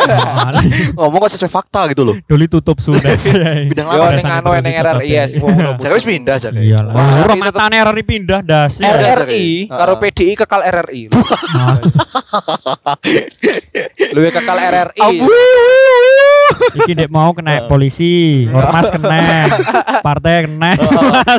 Ngomong 0.98 1.20
kok 1.22 1.30
sesuai 1.32 1.52
fakta 1.52 1.80
gitu 1.88 2.02
loh. 2.02 2.16
Doli 2.26 2.46
tutup 2.48 2.80
sudah. 2.80 3.14
Bidang 3.70 3.86
Yo 3.86 3.98
lama 3.98 4.12
ning 4.12 4.26
anu 4.26 4.50
ning 4.58 4.74
RRI 4.74 5.10
ya 5.12 5.24
sing 5.26 5.38
ngono. 5.38 5.78
Saya 5.78 5.92
wis 5.92 6.02
pindah 6.02 6.36
jadi. 6.40 6.58
Iya. 6.58 6.80
Ora 7.22 7.36
matane 7.36 7.76
RRI 7.78 8.04
pindah 8.04 8.40
dasi. 8.42 8.82
RRI. 8.82 9.70
Karo. 9.70 9.94
PDI 10.02 10.34
kekal 10.34 10.66
RRI. 10.66 11.02
Luwe 14.12 14.30
kekal 14.30 14.58
RRI. 14.58 15.00
Abu. 15.00 15.26
Iki 16.72 16.92
dek 16.94 17.10
mau 17.10 17.32
kena 17.34 17.66
polisi, 17.66 18.46
ormas 18.48 18.92
kena, 18.92 19.18
partai 20.06 20.46
kena. 20.46 20.76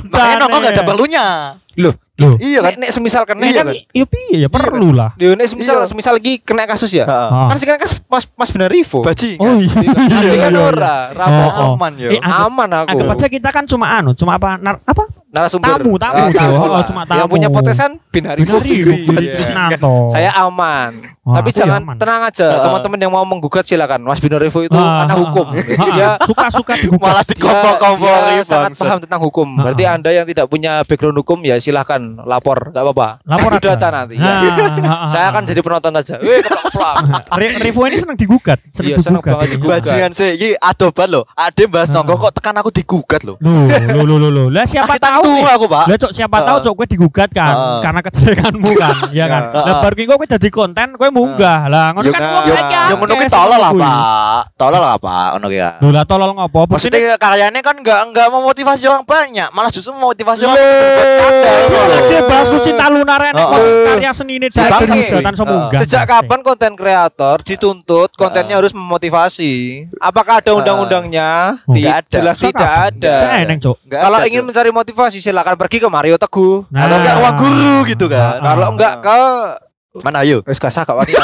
Makanya 0.09 0.35
nongkrong 0.41 0.61
nggak 0.61 0.75
ada 0.75 0.85
perlunya. 0.85 1.27
Loh, 1.73 1.97
Loh, 2.21 2.37
Iya 2.37 2.61
kan? 2.61 2.77
nek, 2.77 2.85
nek 2.85 2.91
semisal 2.93 3.25
kena 3.25 3.49
Iya 3.49 3.65
kan. 3.65 3.73
kan? 3.73 3.77
ya 3.97 4.05
piye 4.05 4.37
ya 4.45 4.49
perlu 4.53 4.93
lah. 4.93 5.17
Yo 5.17 5.33
nek 5.33 5.49
semisal 5.49 5.81
Iya. 5.81 5.89
semisal 5.89 6.21
lagi 6.21 6.37
kena 6.39 6.69
kasus 6.69 6.93
ya. 6.93 7.09
Heeh. 7.09 7.29
Ah. 7.33 7.49
Kan 7.49 7.57
sekarang 7.57 7.81
kasus 7.81 7.99
Mas 8.05 8.25
Mas 8.37 8.51
Benarivo. 8.53 9.01
Bajingan. 9.01 9.41
Oh 9.41 9.57
iya. 9.57 9.73
Tapi 9.73 10.29
iya, 10.29 10.33
kan 10.37 10.53
iya. 10.53 10.61
ora, 10.61 10.97
rapo 11.17 11.33
Oh, 11.33 11.49
oh. 11.49 11.73
aman 11.75 11.93
ya. 11.97 12.11
Aman 12.21 12.69
aku. 12.69 12.89
Anggap 12.93 13.17
aja 13.17 13.27
kita 13.33 13.49
kan 13.49 13.65
cuma 13.65 13.87
anu, 13.89 14.13
cuma 14.13 14.37
apa? 14.37 14.61
Nar, 14.61 14.85
apa? 14.85 15.03
Narasumber. 15.33 15.69
tamu, 15.75 15.93
tamu, 15.97 16.15
Ah, 16.15 16.29
Cok. 16.29 16.49
Oh, 16.53 16.69
lah. 16.69 16.85
cuma 16.85 17.03
Yang 17.03 17.09
tamu. 17.19 17.33
punya 17.33 17.49
Benar 18.13 18.61
kiri. 18.63 18.95
ibu 19.01 19.13
Iya. 19.15 19.33
Krisnanto. 19.33 19.95
Saya 20.09 20.31
aman. 20.39 20.93
Wah, 21.23 21.39
Tapi 21.39 21.49
jangan 21.51 21.81
aman. 21.81 21.97
tenang 21.97 22.23
aja 22.25 22.47
teman-teman 22.61 22.99
yang 22.99 23.11
mau 23.11 23.23
menggugat 23.23 23.63
silakan. 23.63 24.03
Mas 24.03 24.19
Binarivo 24.19 24.61
itu 24.61 24.75
Ah, 24.75 25.07
anak 25.07 25.15
ah, 25.15 25.21
hukum. 25.23 25.47
ah, 25.49 25.55
ah, 25.55 25.87
Dia 25.89 25.89
Malah 25.89 26.17
suka-suka 26.21 26.73
digugat. 26.77 27.15
dia, 27.15 27.31
dikompor-kompori 27.31 28.33
dia 28.33 28.45
sangat 28.45 28.71
paham 28.75 28.99
tentang 29.01 29.21
hukum. 29.23 29.49
Berarti. 29.57 29.83
Anda 29.85 30.11
yang 30.11 30.27
tidak 30.27 30.47
punya 30.47 30.83
background 30.83 31.17
hukum 31.17 31.39
ya 31.41 31.57
silahkan 31.57 32.01
lapor, 32.23 32.69
nggak 32.69 32.83
apa-apa. 32.83 33.09
Lapor 33.25 33.51
data 33.57 33.87
nanti. 33.89 34.15
Nah, 34.17 34.37
ya. 34.37 34.51
ah, 34.83 34.93
ah, 34.99 35.07
Saya 35.07 35.25
akan 35.31 35.43
jadi 35.45 35.61
penonton 35.61 35.95
aja. 35.95 36.17
Re- 37.33 37.59
Revo 37.61 37.85
ini 37.85 37.97
seneng 37.97 38.17
digugat, 38.17 38.59
Iya, 38.75 38.99
seneng 38.99 38.99
seneng 38.99 39.21
digugat. 39.21 39.33
banget 39.33 39.49
digugat. 39.53 39.71
Bajingan 39.79 40.11
sih, 40.13 40.31
iki 40.35 40.49
adoban 40.59 41.09
loh. 41.09 41.25
Ade 41.33 41.65
bahas 41.67 41.89
nongkrong 41.89 42.21
kok 42.21 42.33
tekan 42.35 42.55
aku 42.57 42.71
digugat 42.71 43.23
loh. 43.23 43.37
Loh, 43.39 43.69
loh, 43.95 44.05
loh, 44.05 44.19
loh, 44.19 44.31
loh. 44.31 44.47
Lah 44.49 44.65
siapa 44.65 44.99
tahu 44.99 45.22
hati 45.23 45.41
nih? 45.41 45.55
aku, 45.55 45.67
Pak. 45.67 45.85
Lah 45.87 45.97
cok 45.99 46.13
siapa 46.13 46.37
tahu 46.39 46.49
Heeh. 46.53 46.65
cok 46.65 46.75
gue 46.75 46.87
digugat 46.91 47.31
kan 47.31 47.55
Heeh. 47.55 47.79
karena 47.81 48.01
kejelekanmu 48.03 48.71
kan, 48.75 48.95
ya 49.19 49.27
kan. 49.27 49.43
Heeh. 49.53 49.65
Lah 49.65 49.75
bar 49.81 49.93
kowe 49.95 50.27
dadi 50.27 50.49
konten 50.49 50.89
kowe 50.95 51.09
munggah. 51.09 51.61
Lah 51.67 51.87
ngono 51.93 52.09
kan 52.09 52.21
wong 52.21 52.45
ya, 52.45 52.55
saiki 52.55 52.77
Yang 52.83 52.99
ngono 52.99 53.13
ki 53.15 53.27
tolol 53.29 53.59
lah. 53.59 53.71
Pak. 53.73 54.41
Tolol 54.57 54.81
lah, 54.81 54.97
Pak. 54.97 55.29
Ngono 55.37 55.47
ki 55.49 55.59
ya. 55.59 55.71
Loh 55.79 55.91
lah 55.91 56.05
tolol 56.05 56.31
ngopo? 56.33 56.61
Maksudnya 56.69 57.17
karyanya 57.17 57.61
kan 57.61 57.77
nggak 57.79 58.01
nggak 58.13 58.27
memotivasi 58.29 58.85
orang 58.87 59.05
banyak, 59.05 59.49
malah 59.51 59.71
justru 59.71 59.93
memotivasi 59.93 60.43
orang 60.45 60.57
berbuat 60.57 61.07
skandal. 61.07 61.59
dia 62.03 62.21
bahas 62.25 62.47
lu 62.49 62.59
cinta 62.61 62.87
lunar 62.89 63.21
enek 63.23 63.47
karya 63.87 64.11
seni 64.13 64.33
ini 64.37 64.47
dari 64.49 64.71
hujatan 64.71 65.35
semunggah. 65.35 65.81
Sejak 65.83 66.05
kapan 66.05 66.41
konten 66.41 66.73
kreator 66.75 67.37
dituntut 67.43 68.11
kontennya 68.15 68.57
harus 68.57 68.73
memotivasi? 68.73 69.87
Apakah 69.99 70.41
ada 70.41 70.53
undang-undangnya? 70.55 71.61
Ti- 71.65 71.83
Nggak 71.83 71.95
ada. 71.99 72.11
Jelas 72.13 72.37
tidak 72.39 72.71
ada. 72.93 73.17
Kalau 73.89 74.19
ingin 74.25 74.43
mencari 74.43 74.71
motivasi 74.71 75.12
silakan 75.19 75.59
pergi 75.59 75.83
ke 75.83 75.89
Mario 75.91 76.17
Teguh. 76.17 76.71
Nah. 76.71 76.87
atau 76.87 76.97
enggak 77.03 77.17
ruang 77.19 77.37
guru 77.37 77.77
gitu 77.85 78.07
kan. 78.07 78.39
Ah. 78.39 78.55
Kalau 78.55 78.69
enggak 78.73 78.95
ke 79.03 79.19
Mana 80.01 80.25
ayo? 80.25 80.41
wis 80.49 80.57
gak 80.57 80.73
sah 80.73 80.89
Wani. 80.89 81.13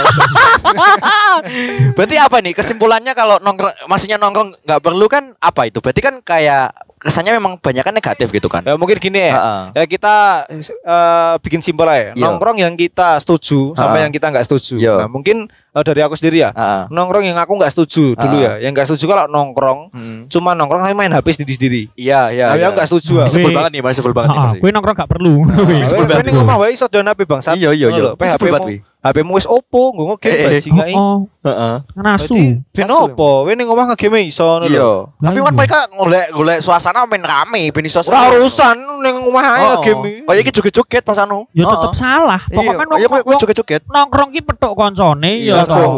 Berarti 1.96 2.16
apa 2.20 2.36
nih 2.42 2.52
kesimpulannya 2.52 3.16
kalau 3.16 3.40
nongkrong 3.40 3.88
maksudnya 3.88 4.20
nongkrong 4.20 4.60
nggak 4.60 4.80
perlu 4.84 5.06
kan 5.08 5.32
apa 5.38 5.72
itu? 5.72 5.80
Berarti 5.80 6.00
kan 6.04 6.20
kayak 6.20 6.76
kesannya 6.98 7.38
memang 7.38 7.56
banyak 7.56 7.80
kan 7.80 7.94
negatif 7.94 8.28
gitu 8.28 8.50
kan. 8.50 8.66
Ya 8.66 8.74
mungkin 8.74 8.98
gini 8.98 9.30
ya. 9.30 9.34
Heeh. 9.38 9.60
Ya 9.72 9.84
kita 9.86 10.14
eh, 10.50 11.34
bikin 11.40 11.62
simpel 11.62 11.88
aja. 11.88 12.12
Iya. 12.12 12.20
Nongkrong 12.20 12.58
yang 12.60 12.74
kita 12.76 13.16
setuju 13.22 13.72
sama 13.72 13.96
Ha. 13.96 14.04
yang 14.04 14.12
kita 14.12 14.28
nggak 14.28 14.44
setuju. 14.44 14.76
Iya. 14.76 14.94
Nah, 15.00 15.08
mungkin 15.08 15.48
eh, 15.78 15.84
dari 15.84 16.00
aku 16.00 16.14
sendiri 16.14 16.38
ya. 16.40 16.50
Heeh. 16.50 16.82
Nongkrong 16.88 17.24
yang 17.24 17.36
aku 17.36 17.52
nggak 17.54 17.70
setuju 17.70 18.12
dulu 18.12 18.36
Ha. 18.36 18.44
ya. 18.44 18.52
Yang 18.60 18.72
nggak 18.72 18.86
setuju 18.88 19.04
kalau 19.08 19.24
nongkrong 19.26 19.80
Hmm. 19.88 20.18
cuma 20.26 20.52
nongkrong 20.52 20.82
tapi 20.82 20.94
main 20.94 21.10
HP 21.10 21.26
sendiri-sendiri. 21.34 21.82
Iya, 21.94 22.30
iya. 22.30 22.46
Nah, 22.48 22.56
iya. 22.56 22.66
aku 22.66 22.74
nggak 22.74 22.88
setuju. 22.88 23.12
Aku. 23.20 23.30
Sebel 23.30 23.50
banget 23.52 23.70
nih, 23.72 23.80
Mas, 23.80 23.94
sebel 23.94 24.12
banget 24.12 24.28
nih. 24.28 24.38
Heeh, 24.38 24.50
Mas. 24.50 24.60
kowe 24.60 24.70
nongkrong 24.70 24.96
gak 24.96 25.10
perlu. 25.10 25.32
Wih, 25.64 25.80
Kowe 25.84 26.04
banget. 26.04 26.24
ning 26.24 26.36
omah 26.36 26.56
wae 26.58 26.70
iso 26.70 26.86
down 26.86 27.06
HP 27.06 27.20
bangsat. 27.24 27.54
Iya, 27.54 27.70
iya, 27.70 27.88
iya. 27.88 28.12
Sebel 28.12 28.18
banget, 28.18 28.36
HP-mu 28.36 28.66
wi. 28.66 28.76
HP-mu 28.98 29.32
wis 29.32 29.46
Oppo, 29.46 29.94
nggo 29.94 30.18
game 30.18 30.26
Eh, 30.28 30.36
eh. 30.36 30.50
bajingan 30.52 30.86
iki. 30.86 30.98
Oh, 30.98 31.18
Heeh. 31.40 31.74
nasu. 31.96 32.34
Berarti 32.34 32.74
ben 32.74 32.90
opo? 32.90 33.30
Kowe 33.40 33.52
ning 33.52 33.66
omah 33.66 33.84
ngegame 33.88 34.18
iso 34.22 34.42
ngono 34.44 34.66
lho. 34.66 34.74
Iya. 34.74 34.90
Tapi 35.22 35.38
kan 35.38 35.46
iya. 35.46 35.54
mereka 35.54 35.78
golek 35.88 36.26
golek 36.30 36.58
suasana 36.58 37.06
main 37.06 37.22
rame, 37.22 37.70
ben 37.70 37.84
iso 37.84 38.02
Ora 38.02 38.34
urusan 38.34 38.74
ning 38.98 39.14
omah 39.22 39.44
ae 39.48 39.62
Oh, 39.62 39.70
ngegame. 39.78 40.10
Kayak 40.24 40.40
iki 40.40 40.50
joget-joget 40.52 41.02
pas 41.02 41.14
anu. 41.16 41.46
Ya 41.52 41.62
tetep 41.64 41.94
salah. 41.94 42.42
Pokoknya 42.44 42.84
nongkrong 42.84 43.38
joget-joget. 43.38 43.82
nongkrong 43.86 44.28
ki 44.30 44.40
petuk 44.42 44.72
koncone 44.74 45.30
Iya, 45.38 45.62
ya 45.62 45.67
toh. 45.68 45.90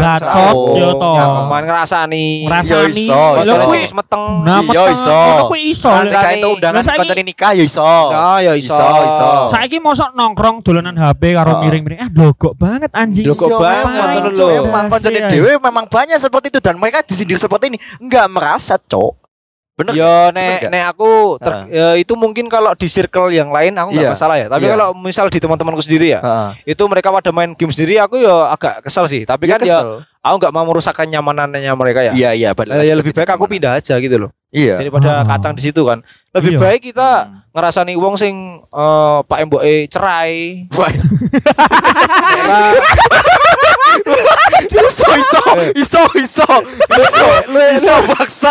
Gacot, 0.00 0.56
ya 0.74 0.88
toh. 0.96 1.16
Nyaman 1.16 1.62
ngrasani. 1.68 2.26
Ngrasani. 2.48 3.06
Lah 3.06 3.44
iso. 3.76 3.94
meteng. 3.94 4.24
Nah, 4.42 4.60
meteng. 4.64 4.92
iso. 4.92 5.14
Ngono 5.14 5.44
kuwi 5.52 5.62
iso. 5.70 5.90
Nah. 5.92 6.02
Kayak 6.08 6.32
itu 6.40 6.48
undangan 6.48 6.82
koncone 6.82 7.22
nikah 7.22 7.52
ya 7.52 7.64
iso. 7.64 7.92
Ya 8.10 8.52
iso. 8.56 8.74
Iso, 8.74 8.88
iso. 9.04 9.28
Saiki 9.52 9.78
mosok 9.78 10.16
nongkrong 10.16 10.64
dolanan 10.64 10.96
HP 10.96 11.36
karo 11.36 11.60
miring-miring. 11.60 12.00
Ah, 12.00 12.10
logok 12.10 12.54
banget 12.56 12.90
anjing. 12.90 13.24
Logok 13.26 13.48
Iya, 13.50 13.58
banget 13.60 13.84
ngono 14.24 14.30
lho. 14.34 14.62
memang 14.64 14.84
koncone 14.88 15.18
Iya. 15.20 15.28
dewe 15.30 15.52
memang 15.58 15.84
banyak 15.86 16.18
seperti 16.18 16.46
itu 16.50 16.60
dan 16.64 16.74
mereka 16.80 17.04
disindir 17.04 17.36
seperti 17.36 17.70
ini 17.70 17.78
enggak 18.00 18.26
merasa, 18.32 18.80
Cok. 18.80 19.23
Bener. 19.74 19.90
Yo 19.90 20.30
nek 20.30 20.70
nek 20.70 20.84
aku 20.86 21.34
ter- 21.42 21.66
ya, 21.66 21.98
itu 21.98 22.14
mungkin 22.14 22.46
kalau 22.46 22.78
di 22.78 22.86
circle 22.86 23.26
yang 23.28 23.50
lain 23.50 23.74
aku 23.74 23.90
nggak 23.90 24.06
Iya. 24.06 24.14
masalah 24.14 24.36
ya. 24.38 24.46
Tapi 24.46 24.64
Iya. 24.64 24.78
kalau 24.78 24.88
misal 24.94 25.26
di 25.26 25.42
teman-temanku 25.42 25.82
sendiri 25.82 26.14
ya, 26.14 26.22
Heeh. 26.22 26.50
itu 26.70 26.82
mereka 26.86 27.10
pada 27.10 27.34
main 27.34 27.58
game 27.58 27.74
sendiri 27.74 27.98
aku 27.98 28.14
ya 28.16 28.54
agak 28.54 28.86
kesel 28.86 29.10
sih. 29.10 29.26
Tapi 29.26 29.50
Ya, 29.50 29.58
kan 29.58 29.66
ya 29.66 29.78
kesel. 29.82 30.06
aku 30.22 30.34
nggak 30.38 30.54
mau 30.54 30.62
merusakkan 30.64 31.10
nyamanannya 31.10 31.74
mereka 31.74 32.06
ya. 32.06 32.14
Iya, 32.14 32.30
iya, 32.38 32.48
balik 32.54 32.70
Eh, 32.70 32.78
lagi 32.78 32.86
ya 32.86 32.94
lebih 32.94 33.12
baik 33.12 33.34
aku 33.34 33.50
pindah 33.50 33.74
aja 33.74 33.98
gitu 33.98 34.14
loh. 34.16 34.30
Iya. 34.54 34.78
Daripada 34.78 35.10
Oh. 35.10 35.26
kacang 35.26 35.58
di 35.58 35.62
situ 35.66 35.82
kan. 35.82 36.06
Lebih 36.30 36.54
Iya. 36.54 36.60
baik 36.62 36.80
kita 36.86 37.08
Hmm. 37.26 37.42
ngerasani 37.50 37.98
wong 37.98 38.14
sing 38.14 38.34
eh, 38.62 39.18
Pak 39.26 39.38
Emboke 39.42 39.90
cerai. 39.90 40.70
Ora- 40.70 40.94
iso 44.70 45.08
iso 45.14 45.42
Eh. 45.56 45.70
iso 45.76 46.02
iso 46.16 46.46
iso 46.92 47.26
iso 48.04 48.12
baksa 48.12 48.50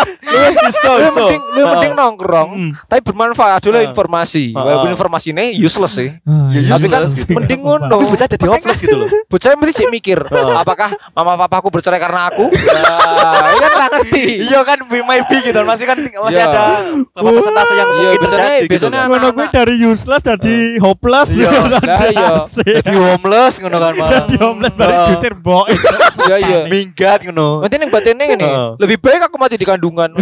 iso 0.64 0.90
Lu 0.90 1.04
iso 1.04 1.14
mending 1.16 1.42
lu 1.48 1.60
mending 1.64 1.92
nongkrong, 1.94 2.50
Hmm. 2.50 2.70
tapi 2.84 3.00
bermanfaat 3.02 3.60
dulu 3.60 3.76
Ah. 3.76 3.84
informasi. 3.84 4.50
Ah. 4.50 4.62
Walaupun 4.64 4.90
informasi 4.90 5.26
ini 5.30 5.54
useless 5.56 5.94
sih. 5.94 6.10
Ah, 6.20 6.50
Ya, 6.50 6.60
iya. 6.60 6.70
Tapi 6.70 6.86
kan 6.88 7.02
gitu. 7.06 7.32
mending 7.32 7.60
ngono. 7.60 7.96
bisa 8.06 8.26
jadi 8.26 8.44
hopeless 8.44 8.78
gitu 8.78 8.96
loh 8.96 9.08
Bocah 9.30 9.54
mesti 9.54 9.72
cek 9.76 9.88
mikir, 9.88 10.18
apakah 10.54 10.90
mama 11.10 11.34
papaku 11.36 11.68
bercerai 11.68 11.98
karena 11.98 12.28
aku? 12.28 12.46
Ya, 12.50 13.54
kan 13.56 13.70
nggak 13.72 13.90
ngerti. 13.92 14.24
iya 14.44 14.60
kan 14.62 14.78
maybe 14.84 15.36
gitu 15.40 15.58
masih 15.62 15.84
kan 15.84 15.96
masih 15.98 16.36
Iya. 16.36 16.46
ada 16.48 16.62
beberapa 17.12 17.30
persentase 17.36 17.72
yang 17.72 17.84
Iya, 17.84 17.94
mungkin 17.96 18.18
biasanya- 18.18 18.44
terjadi 18.44 18.60
gitu 18.60 18.70
biasanya. 18.70 19.00
Ngono 19.04 19.26
kuwi 19.30 19.46
dari 19.50 19.74
useless 19.80 20.22
dari 20.22 20.56
hopeless. 20.76 21.28
Iya. 21.32 21.50
Iya. 22.14 22.28
Jadi 22.44 22.92
homeless 22.92 23.54
ngono 23.58 23.76
kan 23.78 23.92
malah 23.94 24.10
Dari 24.24 24.36
homeless 24.36 24.74
balik 24.74 24.98
diusir 25.08 25.32
mbok. 25.34 25.64
Iya 26.24 26.36
iya. 26.38 26.58
minggat 26.66 27.18
ngono 27.22 27.60
Nanti 27.60 27.74
yang 27.76 27.90
batinnya 27.90 28.26
ini 28.26 28.48
lebih 28.76 28.96
baik 28.98 29.20
aku 29.22 29.36
mati 29.44 29.54
di 29.54 29.66
kandungan. 29.66 30.10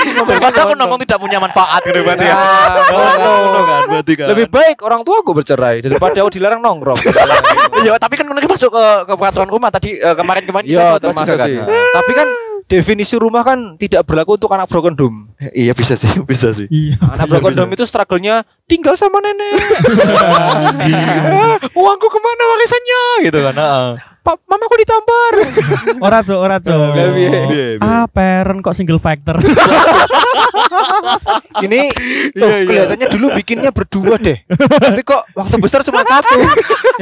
daripada 0.00 0.64
aku 0.64 0.72
nongkrong 0.74 1.02
tidak 1.02 1.18
punya 1.18 1.38
manfaat 1.38 1.82
gitu 1.82 2.00
berarti 2.00 2.24
ya 2.24 2.34
ngono. 2.88 3.30
ngono 3.36 3.60
kan 3.62 3.82
berarti 3.86 4.12
kan 4.16 4.26
Lebih 4.32 4.46
baik 4.48 4.76
orang 4.80 5.00
tua 5.04 5.20
aku 5.20 5.32
bercerai 5.32 5.80
daripada 5.80 6.16
aku 6.18 6.30
dilarang 6.32 6.60
nongkrong. 6.60 6.98
iya 7.78 7.94
tapi 8.02 8.14
kan 8.16 8.26
mereka 8.26 8.48
masuk 8.48 8.70
ke 8.70 8.84
ke 9.06 9.12
peraturan 9.14 9.48
rumah 9.48 9.68
tadi 9.68 9.96
eh, 9.96 10.14
kemarin-kemarin 10.14 10.66
kita 10.66 10.80
Iya, 10.80 10.98
termasuk 10.98 11.26
juga 11.28 11.44
sih. 11.44 11.54
kan. 11.56 11.68
Tapi 11.68 12.12
kan 12.12 12.28
definisi 12.64 13.14
rumah 13.18 13.42
kan 13.42 13.58
tidak 13.76 14.06
berlaku 14.06 14.38
untuk 14.38 14.50
anak 14.50 14.70
broken 14.70 14.94
home. 14.94 15.18
iya 15.52 15.74
bisa 15.74 15.98
sih 15.98 16.10
bisa 16.30 16.54
sih 16.54 16.66
Iya. 16.70 16.96
Anak 17.04 17.26
broken 17.28 17.54
home 17.56 17.72
itu 17.74 17.84
struggle-nya 17.84 18.42
tinggal 18.64 18.94
sama 18.96 19.20
nenek. 19.20 19.58
Ah, 21.28 21.56
uangku 21.70 22.06
ke 22.08 22.18
mana 22.18 22.42
warisannya 22.48 23.02
gitu 23.26 23.38
kan 23.42 23.56
Pak, 24.30 24.46
mamaku 24.46 24.74
ditampar. 24.78 25.34
Ora 26.06 26.22
cok, 26.22 26.38
ora 26.38 26.62
cok. 26.62 26.94
Piye? 26.94 27.82
Ah, 27.82 28.06
parent 28.06 28.62
kok 28.62 28.78
single 28.78 29.02
factor. 29.02 29.34
Ini 31.66 31.90
tuh, 32.30 32.38
Iya, 32.38 32.46
iya. 32.46 32.62
kelihatannya 32.62 33.06
dulu 33.10 33.26
bikinnya 33.34 33.74
berdua 33.74 34.22
deh. 34.22 34.38
Tapi 34.54 35.02
kok 35.02 35.26
waktu 35.34 35.58
besar 35.58 35.82
cuma 35.82 36.06
satu. 36.06 36.38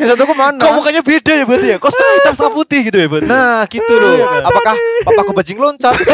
Yang 0.00 0.16
satu 0.16 0.24
ke 0.24 0.32
mana? 0.32 0.56
kok 0.56 0.72
mukanya 0.72 1.04
beda 1.04 1.32
ya 1.36 1.44
berarti 1.44 1.68
ya 1.68 1.76
kok 1.76 1.92
setengah 1.92 2.12
hitam 2.16 2.32
setengah 2.32 2.54
putih 2.56 2.80
gitu 2.88 2.96
ya 2.96 3.06
berarti 3.12 3.28
Nah 3.28 3.60
gitu 3.68 3.92
loh. 3.92 4.14
Apakah 4.48 4.74
papaku 5.04 5.32
bajing 5.36 5.60
loncat? 5.60 5.92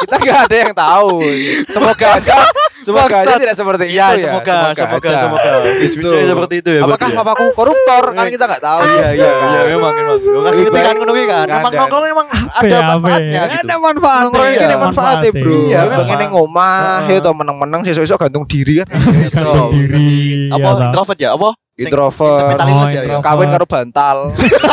Kita 0.00 0.16
nggak 0.16 0.38
ada 0.48 0.56
yang 0.56 0.72
tahu. 0.72 1.20
Semoga 1.68 2.16
aja, 2.16 2.48
semoga 2.86 3.16
aja 3.18 3.34
tidak 3.34 3.56
seperti 3.58 3.84
Iya, 3.90 4.06
itu 4.14 4.20
ya. 4.22 4.26
semoga, 4.30 4.56
semoga, 4.70 5.10
semoga. 5.18 5.50
Bisa 5.82 6.18
seperti 6.22 6.54
itu 6.62 6.70
ya. 6.70 6.80
Apakah 6.86 7.08
ya? 7.10 7.16
papaku 7.18 7.44
koruptor? 7.50 8.04
Kan 8.14 8.26
kita 8.30 8.44
nggak 8.46 8.62
tahu. 8.62 8.80
Iya, 8.86 9.06
iya, 9.10 9.30
iya, 9.34 9.60
memang, 9.74 9.92
memang. 9.92 10.18
Kan 10.22 10.52
ngerti 10.54 10.80
kan 10.80 10.94
ngono 10.94 11.12
kan. 11.26 11.46
Memang 11.50 11.72
ada. 11.74 11.78
nongkrong 11.82 12.04
memang 12.06 12.26
ada 12.30 12.46
Apa 12.54 12.64
ya, 12.70 12.78
manfaatnya 12.86 13.26
ya? 13.26 13.42
gitu. 13.50 13.66
Ada 13.66 13.74
manfaatnya. 13.82 14.22
Nongkrong 14.22 14.46
ini 14.46 14.54
Iya, 14.56 14.64
ada 14.64 14.78
manfaatnya 14.78 15.30
bro. 15.34 15.50
Iya, 15.50 15.66
Iya, 15.66 15.80
memang. 15.90 16.08
ini 16.14 16.24
ngomah, 16.30 16.98
ya 17.10 17.18
tau 17.18 17.34
meneng-meneng 17.34 17.80
sesuk-sesuk 17.82 18.18
gantung 18.22 18.44
diri 18.46 18.74
kan. 18.80 18.88
Iso. 19.26 19.74
diri. 19.74 20.48
Apa 20.54 20.62
ya, 20.62 20.70
toh. 20.70 20.84
introvert 20.86 21.18
ya? 21.18 21.30
Apa? 21.34 21.50
Sing- 21.76 21.92
Introvert. 21.92 22.56
Oh, 22.56 22.88
ya. 22.88 22.88
ya. 22.88 23.02
introvert. 23.04 23.20
Kawin 23.20 23.48
karo 23.52 23.66
bantal. 23.66 24.16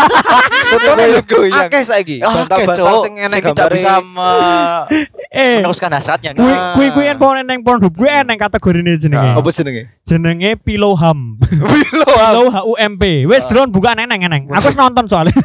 Contohnya 0.74 1.06
Goyang, 1.20 1.26
goyang. 1.26 1.68
akeh 1.68 1.84
saiki. 1.84 2.18
Oh, 2.18 2.32
Bantal-bantal 2.34 2.86
Cok. 2.88 3.04
sing 3.04 3.14
enek 3.20 3.38
Sing 3.38 3.52
tidak 3.52 3.68
bisa 3.70 3.92
me- 4.00 4.88
Eh, 5.36 5.60
meneruskan 5.60 5.92
hasratnya. 5.92 6.32
kuwi 6.32 6.48
Nah. 6.48 6.72
kuwi 6.74 6.88
kuwi 6.90 7.06
en 7.06 7.18
pohon 7.18 7.38
eneng 7.38 7.60
pohon 7.60 7.84
kuwi 7.84 8.08
eneng 8.08 8.38
kategorine 8.38 8.96
jenenge. 8.96 9.36
Apa 9.36 9.50
jenenge? 9.52 9.92
Jenenge 10.02 10.56
Piloham. 10.56 11.36
Wilo, 11.44 12.08
Pilo 12.08 12.44
H 12.48 12.58
U 12.64 12.74
M 12.80 12.96
P. 12.96 13.28
Wis 13.28 13.44
drone 13.44 13.68
bukan 13.68 14.00
eneng 14.00 14.24
eneng. 14.24 14.48
Aku 14.48 14.72
wis 14.72 14.78
nonton 14.78 15.04
soalnya. 15.04 15.36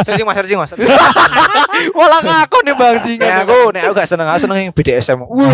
Searching 0.00 0.22
Mas, 0.22 0.38
searching 0.38 0.56
Mas. 0.56 0.70
Malah 1.92 2.20
ngaku 2.22 2.62
nih 2.62 2.74
Bang 2.74 2.94
Nek 2.94 3.02
Singa. 3.02 3.42
aku, 3.42 3.58
nek 3.70 3.82
aku 3.82 3.92
gak 3.92 4.06
seneng, 4.06 4.26
aku 4.28 4.38
seneng 4.38 4.56
yang 4.60 4.70
BDSM. 4.70 5.18
Wuh, 5.18 5.50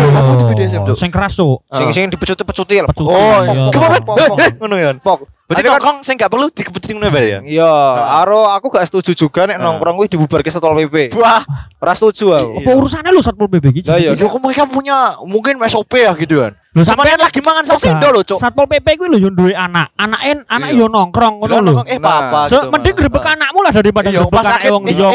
BDSM. 0.47 0.85
Sing 0.93 1.09
keras. 1.09 1.33
Sing 1.73 1.87
sing 1.89 2.05
dipecut-pecuti 2.07 2.85
lah. 2.85 2.87
Pecuti, 2.87 3.09
Oh, 3.09 3.39
iya. 3.41 3.73
Pok, 3.73 4.05
pok, 4.05 4.15
pok. 4.29 4.37
ngono 4.61 4.75
ya. 4.77 4.93
Pok. 4.95 5.38
Berarti 5.49 5.65
Tapi 5.65 5.65
kan- 5.65 5.81
nongkrong 5.81 5.97
sing 6.05 6.13
gak 6.13 6.29
perlu 6.29 6.45
dikeputin 6.53 6.93
ngono 6.93 7.09
ya. 7.17 7.41
Iya, 7.41 7.73
aro 8.21 8.45
aku 8.53 8.69
gak 8.69 8.85
setuju 8.85 9.17
juga 9.17 9.49
nek 9.49 9.57
Ah. 9.57 9.65
nongkrong 9.65 9.97
kuwi 9.97 10.05
dibubarke 10.05 10.53
Satpol 10.53 10.77
PP. 10.85 11.17
Wah, 11.17 11.41
Ora 11.81 11.97
setuju 11.97 12.37
aku. 12.37 12.61
Apa 12.61 12.69
urusannya 12.69 13.09
lu 13.09 13.17
Satpol 13.17 13.49
PP 13.49 13.81
gitu? 13.81 13.89
Lah 13.89 13.97
iya. 13.97 14.13
Iya, 14.13 14.29
kok 14.29 14.37
mereka 14.37 14.69
punya 14.69 15.17
mungkin 15.25 15.57
SOP 15.65 15.97
ya 15.97 16.13
gitu 16.13 16.45
kan. 16.45 16.53
Lu 16.79 16.87
kan 16.87 17.19
lagi 17.19 17.39
mangan 17.39 17.65
sasindo 17.65 18.07
loh, 18.09 18.23
Cok. 18.23 18.39
Satpol 18.39 18.65
PP 18.65 18.87
kuwi 18.95 19.07
lho 19.09 19.17
yo 19.19 19.29
duwe 19.29 19.51
anak. 19.51 19.91
Anake 19.93 20.47
anak 20.47 20.69
Iya. 20.69 20.79
yo 20.79 20.85
nongkrong 20.87 21.33
ngono 21.37 21.55
lho. 21.57 21.73
nongkrong, 21.75 21.87
Eh, 21.89 21.99
apa 21.99 22.47
So, 22.47 22.71
mending 22.71 22.95
grebek 22.95 23.19
anakmu 23.21 23.59
lah 23.59 23.71
daripada 23.71 24.07
Iya, 24.07 24.19
grebek 24.21 24.31
pas 24.31 24.45
anak 24.45 24.53
sakit 24.55 24.69
wong 24.69 24.83
liya. 24.85 24.95
gitu. 24.95 25.07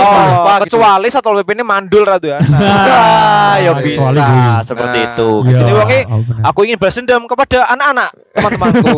kecuali 0.64 1.08
Satpol 1.08 1.34
PP 1.40 1.50
ini 1.50 1.64
mandul 1.64 2.02
ratu 2.02 2.26
ya. 2.26 2.38
Nah, 2.38 2.60
Ah, 3.44 3.56
ya 3.56 3.72
bisa 3.76 4.10
gue. 4.10 4.60
seperti 4.62 4.98
Nah, 4.98 5.08
itu. 5.10 5.30
Iya. 5.42 5.58
Jadi 5.58 5.72
wonge 5.72 5.98
Oh, 6.04 6.20
aku 6.44 6.60
ingin 6.62 6.76
balas 6.76 6.94
dendam 6.94 7.22
kepada 7.24 7.58
anak-anak 7.66 8.08
teman-temanku. 8.30 8.88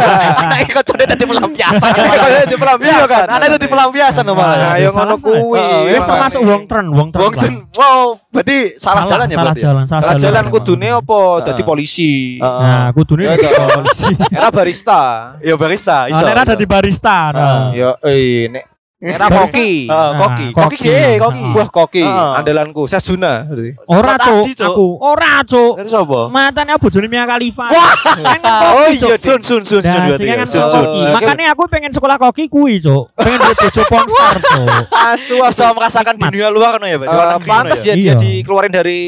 Anak 0.42 0.58
ikut 0.64 0.84
sudah 0.84 1.06
tadi 1.06 1.24
pelampiasan. 1.24 1.90
Anak 1.92 2.42
itu 2.42 2.56
pelampiasan. 2.56 3.06
Kan? 3.06 3.26
Anak 3.30 3.46
itu 3.52 3.66
pelampiasan 3.66 4.24
Nah, 4.24 4.34
malah. 4.34 4.74
ayo 4.74 4.88
Salah 4.88 5.04
ngono 5.06 5.14
saya. 5.14 5.30
kuwi. 5.36 5.66
Wis 5.92 6.02
termasuk 6.02 6.40
wong 6.42 6.62
tren, 6.64 6.86
wong 6.90 7.08
tren. 7.10 7.22
Wong 7.22 7.32
Jen, 7.36 7.54
wow, 7.74 8.16
berarti 8.26 8.58
salah, 8.76 9.04
jalan 9.04 9.26
ya 9.26 9.36
salah 9.36 9.44
berarti. 9.46 9.60
ya? 9.60 9.66
jalan, 9.68 9.84
salah, 9.84 10.02
Salah 10.06 10.16
jalan 10.18 10.44
kudune 10.48 10.88
apa 10.90 11.18
dadi 11.42 11.52
Heeh. 11.54 11.68
Polisi. 12.16 12.40
Heeh. 12.40 12.60
Nah, 12.62 12.88
kudune 12.92 13.22
Iya, 13.24 13.30
dadi 13.36 13.46
toh. 13.48 13.68
polisi. 13.80 14.12
Era 14.32 14.48
barista. 14.50 15.00
Ya 15.42 15.54
barista, 15.56 15.96
Ah, 16.06 16.20
nek 16.24 16.44
dadi 16.44 16.64
barista. 16.66 17.18
nah. 17.32 17.64
Ya, 17.72 17.90
eh 18.04 18.48
nek 18.48 18.64
era 18.96 19.28
koki. 19.28 19.84
Heeh, 19.84 20.10
koki. 20.16 20.46
Nah, 20.48 20.56
Koki 20.56 20.76
koki. 20.76 20.88
ge, 20.88 21.04
koki. 21.20 21.42
Nah. 21.44 21.52
Buah 21.52 21.68
koki, 21.68 22.00
Heeh. 22.00 22.32
andalanku, 22.40 22.82
Sasuna. 22.88 23.44
berarti. 23.44 23.70
Ora 23.84 24.14
cuk, 24.16 24.44
aku. 24.56 24.86
Ora 24.98 25.32
cuk. 25.44 25.72
Dari 25.76 25.90
sapa? 25.90 26.20
Matane 26.26 26.72
bojone 26.74 27.04
Mia 27.06 27.28
Khalifa. 27.28 27.68
Wah. 27.68 27.92
Pengen 28.16 28.40
Oh 28.76 28.88
iya, 28.88 29.12
sun 29.14 29.40
sun 29.44 29.62
sun 29.62 29.84
sun 29.84 29.84
Nah, 29.84 30.16
ya. 30.16 30.34
kan 30.40 30.48
Sun, 30.48 30.64
koki. 30.64 30.72
sun, 30.72 30.84
sun. 30.96 31.12
Makanya 31.12 31.52
aku 31.52 31.62
pengen 31.68 31.92
sekolah 31.92 32.16
koki 32.16 32.48
kuwi, 32.48 32.80
Cuk. 32.80 33.12
Pengen 33.14 33.36
jadi 33.36 33.54
bojo 33.54 33.82
pornstar, 33.84 34.34
Cuk. 34.40 34.68
Asu 34.88 35.34
bisa 35.38 35.66
merasakan 35.70 36.14
dunia 36.16 36.48
luar 36.48 36.80
kan 36.80 36.88
ya. 36.88 36.96
Eh, 36.96 36.98
negeri 36.98 37.44
pantas 37.44 37.78
kan 37.78 37.86
ya 37.86 37.94
dia 37.94 38.04
Iya. 38.06 38.14
dikeluarin 38.16 38.72
dari 38.72 39.00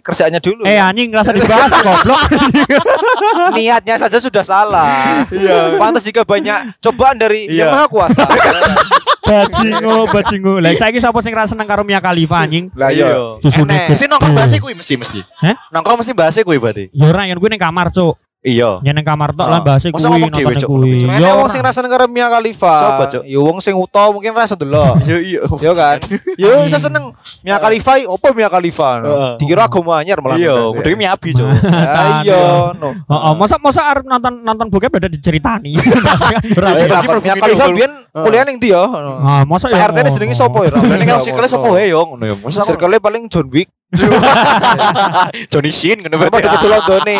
kerjaannya 0.00 0.40
dulu. 0.40 0.62
Eh 0.64 0.80
anjing 0.80 1.12
ngerasa 1.12 1.30
dibahas 1.30 1.68
goblok. 1.76 2.20
Niatnya 3.54 3.96
saja 3.98 4.16
sudah 4.16 4.40
salah. 4.40 4.88
Iya. 5.28 5.76
Pantas 5.76 6.00
jika 6.02 6.24
banyak 6.24 6.80
cobaan 6.80 7.20
dari 7.20 7.44
Iya. 7.46 7.68
Yang 7.68 7.70
Maha 7.70 7.86
Kuasa. 7.86 8.24
bajingo, 9.44 9.96
bajingo. 10.08 10.54
Lah 10.60 10.72
saiki 10.72 10.98
sapa 11.00 11.18
sing 11.20 11.36
ra 11.36 11.44
seneng 11.44 11.68
karo 11.68 11.84
Mia 11.84 12.00
Khalifa 12.00 12.40
anjing? 12.40 12.72
Lah 12.72 12.88
Iya. 12.88 13.36
Susune 13.44 13.68
Enek. 13.68 13.92
Mesti 13.92 14.06
nongkrong 14.08 14.34
bahasa 14.34 14.56
kuwi 14.56 14.74
mesti 14.74 14.94
mesti. 14.96 15.20
Hah? 15.44 15.54
Nongkrong 15.70 15.98
mesti 16.00 16.12
bahasa 16.16 16.38
kuwi 16.40 16.58
berarti. 16.58 16.84
Ya 16.94 17.06
ora 17.12 17.28
yen 17.28 17.36
kuwi 17.36 17.52
ning 17.52 17.60
kamar, 17.60 17.92
Cuk. 17.92 18.16
Iya. 18.44 18.76
Yen 18.84 18.92
ning 18.92 19.08
kamar 19.08 19.32
tok 19.32 19.48
Oh. 19.48 19.52
lah 19.56 19.64
bahas 19.64 19.80
Masa 19.88 20.04
kuwi 20.04 20.20
nonton 20.28 20.68
kuwi. 20.68 21.08
Ya 21.08 21.32
wong 21.32 21.48
ora. 21.48 21.52
sing 21.56 21.64
rasane 21.64 21.88
karo 21.88 22.04
Mia 22.04 22.28
Khalifa. 22.28 22.74
Coba, 22.76 23.04
Cuk. 23.08 23.22
Ya 23.24 23.40
wong 23.40 23.56
sing 23.64 23.72
uta 23.72 24.04
mungkin 24.12 24.36
rasa 24.36 24.52
delok. 24.52 25.00
Iya 25.08 25.16
iya. 25.24 25.40
Ya 25.64 25.72
kan? 25.72 25.96
Ya 26.44 26.48
saya 26.68 26.92
seneng 26.92 27.16
Mia 27.40 27.56
Khalifa, 27.56 28.04
opo 28.04 28.36
Mia 28.36 28.52
Khalifa? 28.52 29.00
Heeh. 29.00 29.32
Dikira 29.40 29.64
agama 29.64 29.96
anyar 29.96 30.20
malah. 30.20 30.36
Iya, 30.36 30.52
ya. 30.52 30.76
udah 30.76 30.92
miabi, 30.92 31.32
Cuk. 31.32 31.48
Ah, 31.94 32.20
Iya, 32.20 32.76
no. 32.76 32.92
Heeh, 32.92 33.32
masa 33.40 33.56
masa 33.56 33.80
arep 33.88 34.04
nonton 34.04 34.44
nonton 34.44 34.66
bokep 34.68 34.92
ada 34.92 35.08
diceritani. 35.08 35.72
Eh, 35.80 36.52
Bagi 36.52 36.92
apa, 36.92 37.10
Mia 37.24 37.34
Khalifa 37.40 37.64
biyen 37.72 37.92
kuliah 38.12 38.44
ning 38.44 38.60
ndi 38.60 38.76
ya? 38.76 38.84
Ah, 39.24 39.42
masa 39.48 39.72
ya. 39.72 39.88
PRT 39.88 40.04
ini 40.04 40.10
jenenge 40.12 40.36
sopo 40.36 40.60
ya? 40.60 40.70
Kalau 40.76 41.24
sikile 41.24 41.48
sapa 41.48 41.64
wae 41.72 41.88
yo 41.88 42.04
ngono 42.04 42.24
ya. 42.28 42.34
Masa 42.36 42.68
Circle 42.68 43.00
paling 43.00 43.24
John 43.32 43.48
Wick. 43.48 43.72
Johnny 45.50 45.70
Shin 45.70 45.98
ngono 45.98 46.16
Apa 46.16 46.28
berarti. 46.30 46.56
di 46.56 46.68
Londone? 46.68 47.16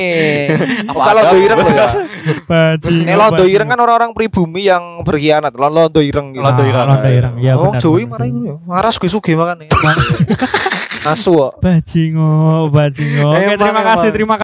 Apa 0.85 0.93
Bukan 0.93 1.13
Londo 1.13 1.29
ada? 1.29 1.39
Ireng 1.39 1.59
loh 1.59 1.71
ya. 1.71 1.89
Bajingo. 2.45 3.05
Nek 3.05 3.17
Londo 3.17 3.45
Ireng 3.45 3.69
kan 3.69 3.79
orang-orang 3.79 4.11
pribumi 4.13 4.63
yang 4.65 4.85
berkhianat. 5.01 5.53
Lon- 5.53 5.73
Londo 5.73 6.01
Ireng 6.01 6.33
gitu. 6.33 6.41
Londo 6.41 6.63
Ireng. 6.63 6.87
Londo 6.89 7.09
Ireng. 7.09 7.35
Ya 7.39 7.53
Oh, 7.55 7.71
benar. 7.71 7.81
Jawa 7.81 7.97
benar 7.97 8.11
marah 8.11 8.27
ngono 8.27 8.45
ya. 8.45 8.55
Marah 8.65 8.91
suge-suge 8.91 9.33
makane. 9.35 9.67
Asu 11.05 11.37
kok. 11.37 11.53
Bajingo, 11.61 12.73
bajingo. 12.73 13.29
Oke, 13.29 13.45
Emang, 13.45 13.61
terima 13.61 13.83
kasih, 13.85 14.09
terima 14.09 14.35